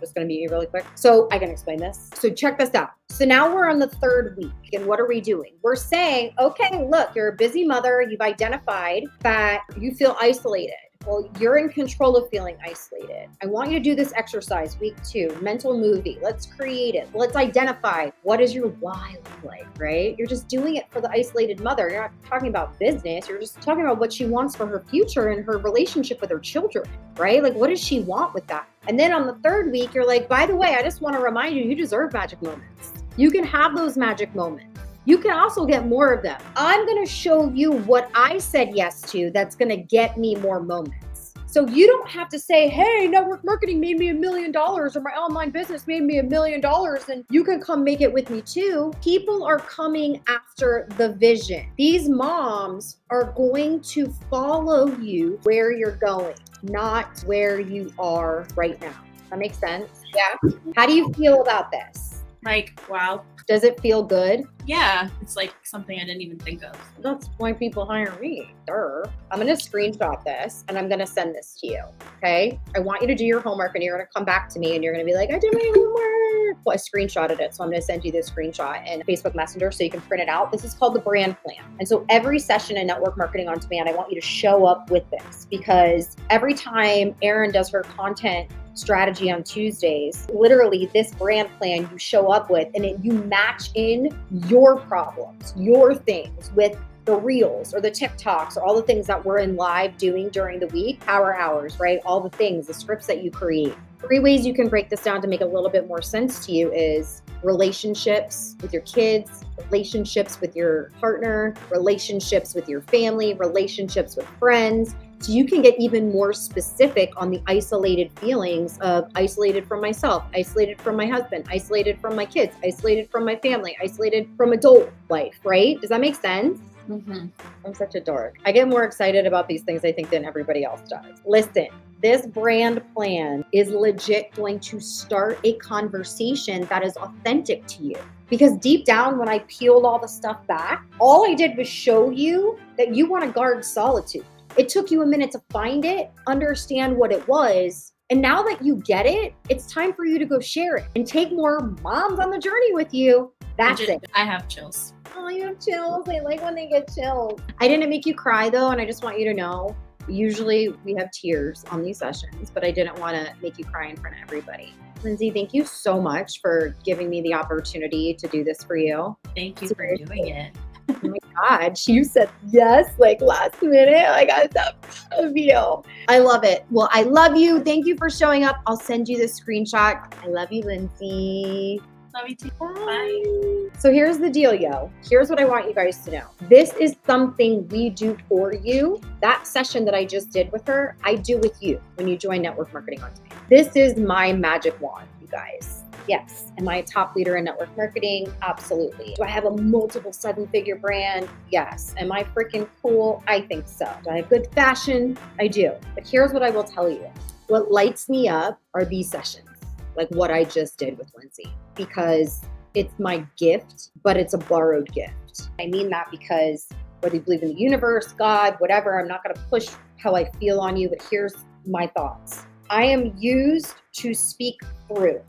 Just 0.00 0.14
gonna 0.14 0.26
mute 0.26 0.40
you 0.40 0.48
really 0.48 0.66
quick. 0.66 0.84
So 0.94 1.28
I 1.30 1.38
can 1.38 1.50
explain 1.50 1.78
this. 1.78 2.10
So 2.14 2.30
check 2.30 2.58
this 2.58 2.74
out. 2.74 2.90
So 3.08 3.24
now 3.24 3.54
we're 3.54 3.68
on 3.68 3.78
the 3.78 3.88
third 3.88 4.36
week, 4.36 4.52
and 4.72 4.86
what 4.86 4.98
are 5.00 5.06
we 5.06 5.20
doing? 5.20 5.52
We're 5.62 5.76
saying, 5.76 6.34
okay, 6.38 6.84
look, 6.88 7.14
you're 7.14 7.28
a 7.28 7.36
busy 7.36 7.66
mother. 7.66 8.02
You've 8.02 8.20
identified 8.20 9.04
that 9.20 9.62
you 9.78 9.94
feel 9.94 10.16
isolated. 10.20 10.74
Well, 11.06 11.28
you're 11.40 11.58
in 11.58 11.68
control 11.68 12.16
of 12.16 12.28
feeling 12.30 12.56
isolated. 12.64 13.28
I 13.42 13.46
want 13.46 13.72
you 13.72 13.78
to 13.78 13.82
do 13.82 13.96
this 13.96 14.12
exercise 14.14 14.78
week 14.78 14.94
two, 15.02 15.36
mental 15.42 15.76
movie. 15.76 16.18
Let's 16.22 16.46
create 16.46 16.94
it. 16.94 17.08
Let's 17.12 17.34
identify 17.34 18.10
what 18.22 18.40
is 18.40 18.54
your 18.54 18.68
why 18.68 19.16
look 19.16 19.44
like, 19.44 19.66
right? 19.80 20.14
You're 20.16 20.28
just 20.28 20.46
doing 20.46 20.76
it 20.76 20.86
for 20.90 21.00
the 21.00 21.10
isolated 21.10 21.60
mother. 21.60 21.88
You're 21.90 22.02
not 22.02 22.12
talking 22.24 22.48
about 22.48 22.78
business. 22.78 23.28
You're 23.28 23.40
just 23.40 23.60
talking 23.60 23.82
about 23.82 23.98
what 23.98 24.12
she 24.12 24.26
wants 24.26 24.54
for 24.54 24.64
her 24.66 24.84
future 24.88 25.30
and 25.30 25.44
her 25.44 25.58
relationship 25.58 26.20
with 26.20 26.30
her 26.30 26.38
children, 26.38 26.88
right? 27.16 27.42
Like, 27.42 27.54
what 27.54 27.70
does 27.70 27.82
she 27.82 28.00
want 28.00 28.32
with 28.32 28.46
that? 28.46 28.68
And 28.86 28.98
then 28.98 29.12
on 29.12 29.26
the 29.26 29.34
third 29.42 29.72
week, 29.72 29.94
you're 29.94 30.06
like, 30.06 30.28
by 30.28 30.46
the 30.46 30.54
way, 30.54 30.76
I 30.76 30.82
just 30.82 31.00
want 31.00 31.16
to 31.16 31.22
remind 31.22 31.56
you, 31.56 31.64
you 31.64 31.74
deserve 31.74 32.12
magic 32.12 32.40
moments. 32.42 32.92
You 33.16 33.30
can 33.32 33.44
have 33.44 33.76
those 33.76 33.96
magic 33.96 34.34
moments. 34.36 34.71
You 35.04 35.18
can 35.18 35.32
also 35.32 35.66
get 35.66 35.86
more 35.86 36.12
of 36.12 36.22
them. 36.22 36.40
I'm 36.56 36.86
going 36.86 37.04
to 37.04 37.10
show 37.10 37.50
you 37.50 37.72
what 37.72 38.10
I 38.14 38.38
said 38.38 38.70
yes 38.74 39.00
to 39.12 39.30
that's 39.32 39.56
going 39.56 39.70
to 39.70 39.76
get 39.76 40.16
me 40.16 40.36
more 40.36 40.60
moments. 40.60 41.34
So 41.52 41.68
you 41.68 41.86
don't 41.86 42.08
have 42.08 42.30
to 42.30 42.38
say, 42.38 42.66
hey, 42.66 43.06
network 43.08 43.44
marketing 43.44 43.78
made 43.78 43.98
me 43.98 44.08
a 44.08 44.14
million 44.14 44.52
dollars 44.52 44.96
or 44.96 45.02
my 45.02 45.10
online 45.10 45.50
business 45.50 45.86
made 45.86 46.02
me 46.02 46.16
a 46.16 46.22
million 46.22 46.62
dollars 46.62 47.10
and 47.10 47.26
you 47.28 47.44
can 47.44 47.60
come 47.60 47.84
make 47.84 48.00
it 48.00 48.10
with 48.10 48.30
me 48.30 48.40
too. 48.40 48.90
People 49.02 49.44
are 49.44 49.58
coming 49.58 50.22
after 50.28 50.88
the 50.96 51.12
vision. 51.12 51.66
These 51.76 52.08
moms 52.08 53.00
are 53.10 53.32
going 53.32 53.82
to 53.82 54.06
follow 54.30 54.96
you 54.96 55.38
where 55.42 55.72
you're 55.72 55.96
going, 55.96 56.36
not 56.62 57.20
where 57.26 57.60
you 57.60 57.92
are 57.98 58.46
right 58.56 58.80
now. 58.80 58.94
That 59.28 59.38
makes 59.38 59.58
sense? 59.58 59.90
Yeah. 60.14 60.50
How 60.74 60.86
do 60.86 60.94
you 60.94 61.12
feel 61.12 61.42
about 61.42 61.70
this? 61.70 62.22
Like, 62.44 62.80
wow. 62.88 63.24
Does 63.52 63.64
it 63.64 63.78
feel 63.80 64.02
good? 64.02 64.44
Yeah, 64.64 65.10
it's 65.20 65.36
like 65.36 65.52
something 65.62 66.00
I 66.00 66.06
didn't 66.06 66.22
even 66.22 66.38
think 66.38 66.62
of. 66.62 66.74
That's 67.00 67.28
why 67.36 67.52
people 67.52 67.84
hire 67.84 68.18
me. 68.18 68.50
Durr. 68.66 69.04
I'm 69.30 69.38
gonna 69.38 69.52
screenshot 69.52 70.24
this 70.24 70.64
and 70.68 70.78
I'm 70.78 70.88
gonna 70.88 71.06
send 71.06 71.34
this 71.34 71.58
to 71.60 71.66
you. 71.66 71.82
Okay. 72.16 72.58
I 72.74 72.80
want 72.80 73.02
you 73.02 73.08
to 73.08 73.14
do 73.14 73.26
your 73.26 73.40
homework 73.40 73.74
and 73.74 73.84
you're 73.84 73.94
gonna 73.94 74.08
come 74.14 74.24
back 74.24 74.48
to 74.54 74.58
me 74.58 74.74
and 74.74 74.82
you're 74.82 74.94
gonna 74.94 75.04
be 75.04 75.14
like, 75.14 75.30
I 75.30 75.38
did 75.38 75.52
my 75.52 75.70
homework. 75.74 76.64
Well, 76.64 76.72
I 76.72 76.76
screenshotted 76.78 77.40
it. 77.40 77.54
So 77.54 77.62
I'm 77.62 77.68
gonna 77.68 77.82
send 77.82 78.06
you 78.06 78.10
this 78.10 78.30
screenshot 78.30 78.86
in 78.86 79.02
Facebook 79.02 79.34
Messenger 79.34 79.70
so 79.70 79.84
you 79.84 79.90
can 79.90 80.00
print 80.00 80.22
it 80.22 80.30
out. 80.30 80.50
This 80.50 80.64
is 80.64 80.72
called 80.72 80.94
the 80.94 81.00
brand 81.00 81.36
plan. 81.42 81.62
And 81.78 81.86
so 81.86 82.06
every 82.08 82.38
session 82.38 82.78
in 82.78 82.86
network 82.86 83.18
marketing 83.18 83.48
on 83.48 83.58
demand, 83.58 83.86
I 83.90 83.92
want 83.92 84.08
you 84.08 84.18
to 84.18 84.26
show 84.26 84.64
up 84.64 84.90
with 84.90 85.04
this 85.10 85.46
because 85.50 86.16
every 86.30 86.54
time 86.54 87.14
Erin 87.20 87.52
does 87.52 87.68
her 87.68 87.82
content 87.82 88.50
strategy 88.74 89.30
on 89.30 89.42
Tuesdays. 89.42 90.26
Literally, 90.32 90.88
this 90.92 91.14
brand 91.14 91.48
plan 91.58 91.88
you 91.90 91.98
show 91.98 92.30
up 92.30 92.50
with, 92.50 92.68
and 92.74 93.04
you 93.04 93.12
match 93.12 93.70
in 93.74 94.16
your 94.48 94.80
problems, 94.80 95.52
your 95.56 95.94
things 95.94 96.50
with 96.54 96.76
the 97.04 97.16
reels 97.16 97.74
or 97.74 97.80
the 97.80 97.90
TikToks 97.90 98.56
or 98.56 98.62
all 98.62 98.76
the 98.76 98.82
things 98.82 99.06
that 99.08 99.24
we're 99.24 99.38
in 99.38 99.56
live 99.56 99.96
doing 99.96 100.28
during 100.28 100.60
the 100.60 100.68
week, 100.68 101.00
power 101.00 101.34
hours, 101.34 101.78
right? 101.80 102.00
All 102.04 102.20
the 102.20 102.30
things, 102.30 102.68
the 102.68 102.74
scripts 102.74 103.06
that 103.08 103.24
you 103.24 103.30
create. 103.30 103.74
Three 103.98 104.20
ways 104.20 104.46
you 104.46 104.54
can 104.54 104.68
break 104.68 104.88
this 104.88 105.02
down 105.02 105.20
to 105.22 105.28
make 105.28 105.40
a 105.40 105.46
little 105.46 105.68
bit 105.68 105.86
more 105.86 106.02
sense 106.02 106.44
to 106.46 106.52
you 106.52 106.72
is 106.72 107.22
relationships 107.42 108.56
with 108.60 108.72
your 108.72 108.82
kids, 108.82 109.44
relationships 109.70 110.40
with 110.40 110.54
your 110.56 110.90
partner, 111.00 111.54
relationships 111.70 112.54
with 112.54 112.68
your 112.68 112.80
family, 112.82 113.34
relationships 113.34 114.16
with 114.16 114.26
friends, 114.38 114.94
so 115.22 115.32
you 115.32 115.44
can 115.44 115.62
get 115.62 115.78
even 115.78 116.10
more 116.10 116.32
specific 116.32 117.12
on 117.16 117.30
the 117.30 117.40
isolated 117.46 118.10
feelings 118.18 118.78
of 118.80 119.08
isolated 119.14 119.66
from 119.66 119.80
myself, 119.80 120.24
isolated 120.34 120.80
from 120.80 120.96
my 120.96 121.06
husband, 121.06 121.46
isolated 121.48 122.00
from 122.00 122.16
my 122.16 122.26
kids, 122.26 122.54
isolated 122.64 123.08
from 123.10 123.24
my 123.24 123.36
family, 123.36 123.76
isolated 123.80 124.28
from 124.36 124.52
adult 124.52 124.90
life, 125.08 125.38
right? 125.44 125.80
Does 125.80 125.90
that 125.90 126.00
make 126.00 126.16
sense? 126.16 126.58
Mm-hmm. 126.88 127.26
I'm 127.64 127.74
such 127.74 127.94
a 127.94 128.00
dork. 128.00 128.38
I 128.44 128.50
get 128.50 128.66
more 128.68 128.82
excited 128.82 129.26
about 129.26 129.46
these 129.46 129.62
things, 129.62 129.84
I 129.84 129.92
think, 129.92 130.10
than 130.10 130.24
everybody 130.24 130.64
else 130.64 130.80
does. 130.88 131.20
Listen, 131.24 131.68
this 132.02 132.26
brand 132.26 132.82
plan 132.94 133.44
is 133.52 133.70
legit 133.70 134.34
going 134.34 134.58
to 134.58 134.80
start 134.80 135.38
a 135.44 135.52
conversation 135.58 136.64
that 136.64 136.82
is 136.82 136.96
authentic 136.96 137.64
to 137.68 137.84
you. 137.84 137.96
Because 138.28 138.56
deep 138.56 138.84
down, 138.84 139.18
when 139.18 139.28
I 139.28 139.40
peeled 139.40 139.84
all 139.84 140.00
the 140.00 140.08
stuff 140.08 140.44
back, 140.48 140.84
all 140.98 141.30
I 141.30 141.34
did 141.34 141.56
was 141.56 141.68
show 141.68 142.10
you 142.10 142.58
that 142.76 142.94
you 142.94 143.06
want 143.06 143.24
to 143.24 143.30
guard 143.30 143.64
solitude. 143.64 144.24
It 144.56 144.68
took 144.68 144.90
you 144.90 145.02
a 145.02 145.06
minute 145.06 145.30
to 145.32 145.42
find 145.50 145.84
it, 145.84 146.10
understand 146.26 146.96
what 146.96 147.10
it 147.10 147.26
was. 147.26 147.92
And 148.10 148.20
now 148.20 148.42
that 148.42 148.62
you 148.62 148.76
get 148.76 149.06
it, 149.06 149.34
it's 149.48 149.72
time 149.72 149.94
for 149.94 150.04
you 150.04 150.18
to 150.18 150.26
go 150.26 150.40
share 150.40 150.76
it 150.76 150.84
and 150.94 151.06
take 151.06 151.32
more 151.32 151.60
moms 151.82 152.18
on 152.18 152.30
the 152.30 152.38
journey 152.38 152.74
with 152.74 152.92
you. 152.92 153.32
That's 153.56 153.80
I, 153.80 153.86
ju- 153.86 153.92
it. 153.92 154.10
I 154.14 154.24
have 154.24 154.48
chills. 154.48 154.92
Oh, 155.16 155.28
you 155.28 155.46
have 155.46 155.58
chills. 155.58 156.06
I 156.08 156.18
like 156.18 156.42
when 156.42 156.54
they 156.54 156.68
get 156.68 156.92
chills. 156.94 157.40
I 157.60 157.68
didn't 157.68 157.88
make 157.88 158.04
you 158.04 158.14
cry 158.14 158.50
though, 158.50 158.68
and 158.68 158.80
I 158.80 158.84
just 158.84 159.02
want 159.02 159.18
you 159.18 159.24
to 159.26 159.34
know. 159.34 159.74
Usually 160.08 160.68
we 160.84 160.94
have 160.94 161.10
tears 161.12 161.64
on 161.70 161.82
these 161.82 161.98
sessions, 161.98 162.50
but 162.50 162.64
I 162.64 162.70
didn't 162.70 162.98
want 162.98 163.16
to 163.16 163.32
make 163.40 163.56
you 163.56 163.64
cry 163.64 163.86
in 163.86 163.96
front 163.96 164.16
of 164.16 164.22
everybody. 164.22 164.74
Lindsay, 165.02 165.30
thank 165.30 165.54
you 165.54 165.64
so 165.64 166.00
much 166.00 166.40
for 166.40 166.76
giving 166.84 167.08
me 167.08 167.22
the 167.22 167.32
opportunity 167.32 168.14
to 168.14 168.28
do 168.28 168.44
this 168.44 168.62
for 168.62 168.76
you. 168.76 169.16
Thank 169.34 169.62
you 169.62 169.68
for 169.68 169.96
doing 169.96 170.28
it. 170.28 170.54
Oh 170.88 170.96
my 171.02 171.18
God, 171.34 171.78
you 171.86 172.04
said 172.04 172.30
yes 172.48 172.92
like 172.98 173.20
last 173.20 173.60
minute. 173.62 174.08
Like 174.08 174.30
I'm 174.32 174.48
so 174.52 175.28
of 175.28 175.36
you. 175.36 175.82
I 176.08 176.18
love 176.18 176.44
it. 176.44 176.64
Well, 176.70 176.88
I 176.92 177.02
love 177.02 177.36
you. 177.36 177.62
Thank 177.62 177.86
you 177.86 177.96
for 177.96 178.10
showing 178.10 178.44
up. 178.44 178.60
I'll 178.66 178.76
send 178.76 179.08
you 179.08 179.18
the 179.18 179.24
screenshot. 179.24 180.12
I 180.22 180.26
love 180.26 180.52
you, 180.52 180.62
Lindsay. 180.62 181.80
Love 182.14 182.28
you 182.28 182.36
too. 182.36 182.50
Bye. 182.60 183.70
So 183.78 183.90
here's 183.90 184.18
the 184.18 184.28
deal, 184.28 184.52
yo. 184.52 184.90
Here's 185.08 185.30
what 185.30 185.40
I 185.40 185.46
want 185.46 185.66
you 185.66 185.74
guys 185.74 186.04
to 186.04 186.10
know. 186.10 186.26
This 186.42 186.74
is 186.74 186.94
something 187.06 187.66
we 187.68 187.88
do 187.88 188.18
for 188.28 188.52
you. 188.52 189.00
That 189.22 189.46
session 189.46 189.86
that 189.86 189.94
I 189.94 190.04
just 190.04 190.30
did 190.30 190.52
with 190.52 190.66
her, 190.66 190.94
I 191.04 191.14
do 191.14 191.38
with 191.38 191.62
you 191.62 191.80
when 191.94 192.06
you 192.06 192.18
join 192.18 192.42
Network 192.42 192.72
Marketing 192.72 193.02
on 193.02 193.12
Demand. 193.14 193.40
This 193.48 193.76
is 193.76 193.96
my 193.96 194.32
magic 194.32 194.78
wand, 194.80 195.08
you 195.22 195.26
guys. 195.28 195.84
Yes. 196.08 196.50
Am 196.58 196.68
I 196.68 196.76
a 196.76 196.82
top 196.82 197.14
leader 197.14 197.36
in 197.36 197.44
network 197.44 197.74
marketing? 197.76 198.32
Absolutely. 198.42 199.14
Do 199.16 199.22
I 199.22 199.28
have 199.28 199.44
a 199.44 199.50
multiple 199.50 200.12
seven 200.12 200.48
figure 200.48 200.76
brand? 200.76 201.28
Yes. 201.50 201.94
Am 201.96 202.10
I 202.10 202.24
freaking 202.24 202.68
cool? 202.82 203.22
I 203.26 203.42
think 203.42 203.68
so. 203.68 203.92
Do 204.04 204.10
I 204.10 204.16
have 204.16 204.28
good 204.28 204.48
fashion? 204.52 205.16
I 205.38 205.46
do. 205.46 205.72
But 205.94 206.06
here's 206.06 206.32
what 206.32 206.42
I 206.42 206.50
will 206.50 206.64
tell 206.64 206.90
you 206.90 207.06
what 207.48 207.70
lights 207.70 208.08
me 208.08 208.28
up 208.28 208.60
are 208.74 208.84
these 208.84 209.10
sessions, 209.10 209.48
like 209.96 210.08
what 210.08 210.30
I 210.30 210.44
just 210.44 210.78
did 210.78 210.96
with 210.96 211.10
Lindsay, 211.14 211.52
because 211.74 212.40
it's 212.74 212.98
my 212.98 213.26
gift, 213.36 213.90
but 214.02 214.16
it's 214.16 214.32
a 214.32 214.38
borrowed 214.38 214.90
gift. 214.92 215.50
I 215.60 215.66
mean 215.66 215.90
that 215.90 216.10
because 216.10 216.68
whether 217.00 217.16
you 217.16 217.20
believe 217.20 217.42
in 217.42 217.48
the 217.48 217.60
universe, 217.60 218.12
God, 218.12 218.56
whatever, 218.58 218.98
I'm 218.98 219.08
not 219.08 219.22
going 219.22 219.34
to 219.34 219.40
push 219.42 219.68
how 219.98 220.14
I 220.16 220.30
feel 220.32 220.60
on 220.60 220.76
you, 220.76 220.88
but 220.88 221.02
here's 221.10 221.34
my 221.66 221.86
thoughts. 221.88 222.44
I 222.70 222.84
am 222.84 223.12
used 223.18 223.74
to 223.94 224.14
speak 224.14 224.60
through. 224.88 225.20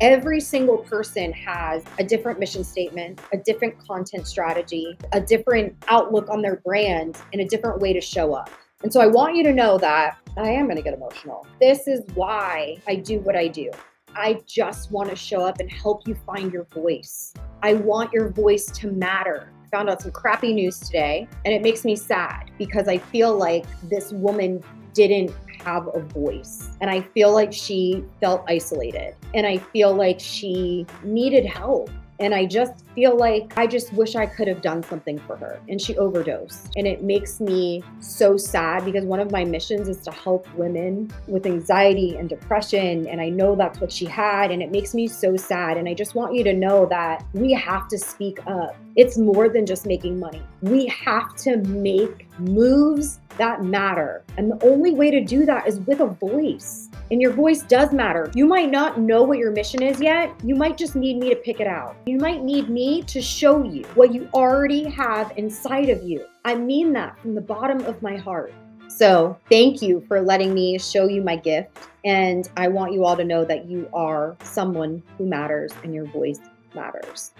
Every 0.00 0.40
single 0.40 0.78
person 0.78 1.30
has 1.34 1.84
a 1.98 2.04
different 2.04 2.40
mission 2.40 2.64
statement, 2.64 3.20
a 3.34 3.36
different 3.36 3.78
content 3.86 4.26
strategy, 4.26 4.96
a 5.12 5.20
different 5.20 5.76
outlook 5.88 6.30
on 6.30 6.40
their 6.40 6.56
brand, 6.56 7.18
and 7.34 7.42
a 7.42 7.44
different 7.44 7.82
way 7.82 7.92
to 7.92 8.00
show 8.00 8.32
up. 8.32 8.48
And 8.82 8.90
so 8.90 9.02
I 9.02 9.06
want 9.06 9.36
you 9.36 9.42
to 9.42 9.52
know 9.52 9.76
that 9.76 10.16
I 10.38 10.48
am 10.48 10.64
going 10.64 10.78
to 10.78 10.82
get 10.82 10.94
emotional. 10.94 11.46
This 11.60 11.86
is 11.86 12.00
why 12.14 12.78
I 12.88 12.94
do 12.94 13.18
what 13.18 13.36
I 13.36 13.48
do. 13.48 13.70
I 14.14 14.40
just 14.46 14.90
want 14.90 15.10
to 15.10 15.16
show 15.16 15.44
up 15.44 15.60
and 15.60 15.70
help 15.70 16.08
you 16.08 16.14
find 16.14 16.50
your 16.50 16.64
voice. 16.72 17.34
I 17.62 17.74
want 17.74 18.10
your 18.10 18.30
voice 18.30 18.70
to 18.78 18.90
matter. 18.90 19.52
I 19.66 19.68
found 19.68 19.90
out 19.90 20.00
some 20.00 20.12
crappy 20.12 20.54
news 20.54 20.80
today, 20.80 21.28
and 21.44 21.52
it 21.52 21.60
makes 21.60 21.84
me 21.84 21.94
sad 21.94 22.50
because 22.56 22.88
I 22.88 22.96
feel 22.96 23.36
like 23.36 23.66
this 23.90 24.12
woman 24.12 24.64
didn't 24.92 25.32
have 25.64 25.88
a 25.94 26.00
voice. 26.00 26.70
And 26.80 26.90
I 26.90 27.00
feel 27.00 27.32
like 27.32 27.52
she 27.52 28.04
felt 28.20 28.44
isolated. 28.48 29.14
And 29.34 29.46
I 29.46 29.58
feel 29.58 29.94
like 29.94 30.20
she 30.20 30.86
needed 31.02 31.44
help. 31.46 31.90
And 32.18 32.34
I 32.34 32.46
just 32.46 32.84
feel 33.00 33.16
like 33.16 33.54
I 33.56 33.66
just 33.66 33.94
wish 33.94 34.14
I 34.14 34.26
could 34.26 34.46
have 34.46 34.60
done 34.60 34.82
something 34.82 35.18
for 35.20 35.34
her. 35.36 35.58
And 35.70 35.80
she 35.80 35.96
overdosed. 35.96 36.70
And 36.76 36.86
it 36.86 37.02
makes 37.02 37.40
me 37.40 37.82
so 37.98 38.36
sad 38.36 38.84
because 38.84 39.06
one 39.06 39.20
of 39.20 39.32
my 39.32 39.42
missions 39.42 39.88
is 39.88 39.96
to 40.02 40.10
help 40.10 40.46
women 40.54 41.10
with 41.26 41.46
anxiety 41.46 42.16
and 42.16 42.28
depression. 42.28 43.08
And 43.08 43.18
I 43.18 43.30
know 43.30 43.56
that's 43.56 43.80
what 43.80 43.90
she 43.90 44.04
had. 44.04 44.50
And 44.50 44.62
it 44.62 44.70
makes 44.70 44.92
me 44.92 45.08
so 45.08 45.34
sad. 45.34 45.78
And 45.78 45.88
I 45.88 45.94
just 45.94 46.14
want 46.14 46.34
you 46.34 46.44
to 46.44 46.52
know 46.52 46.84
that 46.90 47.24
we 47.32 47.54
have 47.54 47.88
to 47.88 47.98
speak 47.98 48.38
up. 48.46 48.76
It's 48.96 49.16
more 49.16 49.48
than 49.48 49.64
just 49.64 49.86
making 49.86 50.20
money. 50.20 50.42
We 50.60 50.84
have 50.88 51.34
to 51.36 51.56
make 51.56 52.28
moves 52.38 53.18
that 53.38 53.64
matter. 53.64 54.24
And 54.36 54.50
the 54.50 54.66
only 54.66 54.92
way 54.92 55.10
to 55.10 55.24
do 55.24 55.46
that 55.46 55.66
is 55.66 55.80
with 55.80 56.00
a 56.00 56.06
voice. 56.06 56.90
And 57.10 57.20
your 57.20 57.32
voice 57.32 57.62
does 57.62 57.92
matter. 57.92 58.30
You 58.34 58.46
might 58.46 58.70
not 58.70 59.00
know 59.00 59.22
what 59.22 59.38
your 59.38 59.50
mission 59.50 59.82
is 59.82 60.00
yet. 60.00 60.32
You 60.44 60.54
might 60.54 60.76
just 60.76 60.94
need 60.94 61.16
me 61.18 61.30
to 61.30 61.36
pick 61.36 61.58
it 61.60 61.66
out. 61.66 61.96
You 62.06 62.18
might 62.18 62.42
need 62.42 62.68
me 62.68 62.89
to 62.98 63.22
show 63.22 63.62
you 63.62 63.84
what 63.94 64.12
you 64.12 64.28
already 64.34 64.84
have 64.90 65.32
inside 65.36 65.88
of 65.88 66.02
you. 66.02 66.24
I 66.44 66.56
mean 66.56 66.92
that 66.94 67.18
from 67.20 67.34
the 67.34 67.40
bottom 67.40 67.80
of 67.84 68.02
my 68.02 68.16
heart. 68.16 68.52
So, 68.88 69.38
thank 69.48 69.80
you 69.80 70.04
for 70.08 70.20
letting 70.20 70.52
me 70.52 70.76
show 70.78 71.06
you 71.06 71.22
my 71.22 71.36
gift. 71.36 71.78
And 72.04 72.50
I 72.56 72.66
want 72.66 72.92
you 72.92 73.04
all 73.04 73.16
to 73.16 73.24
know 73.24 73.44
that 73.44 73.66
you 73.66 73.88
are 73.92 74.36
someone 74.42 75.02
who 75.16 75.26
matters 75.26 75.72
and 75.84 75.94
your 75.94 76.06
voice 76.06 76.40
matters. 76.74 77.32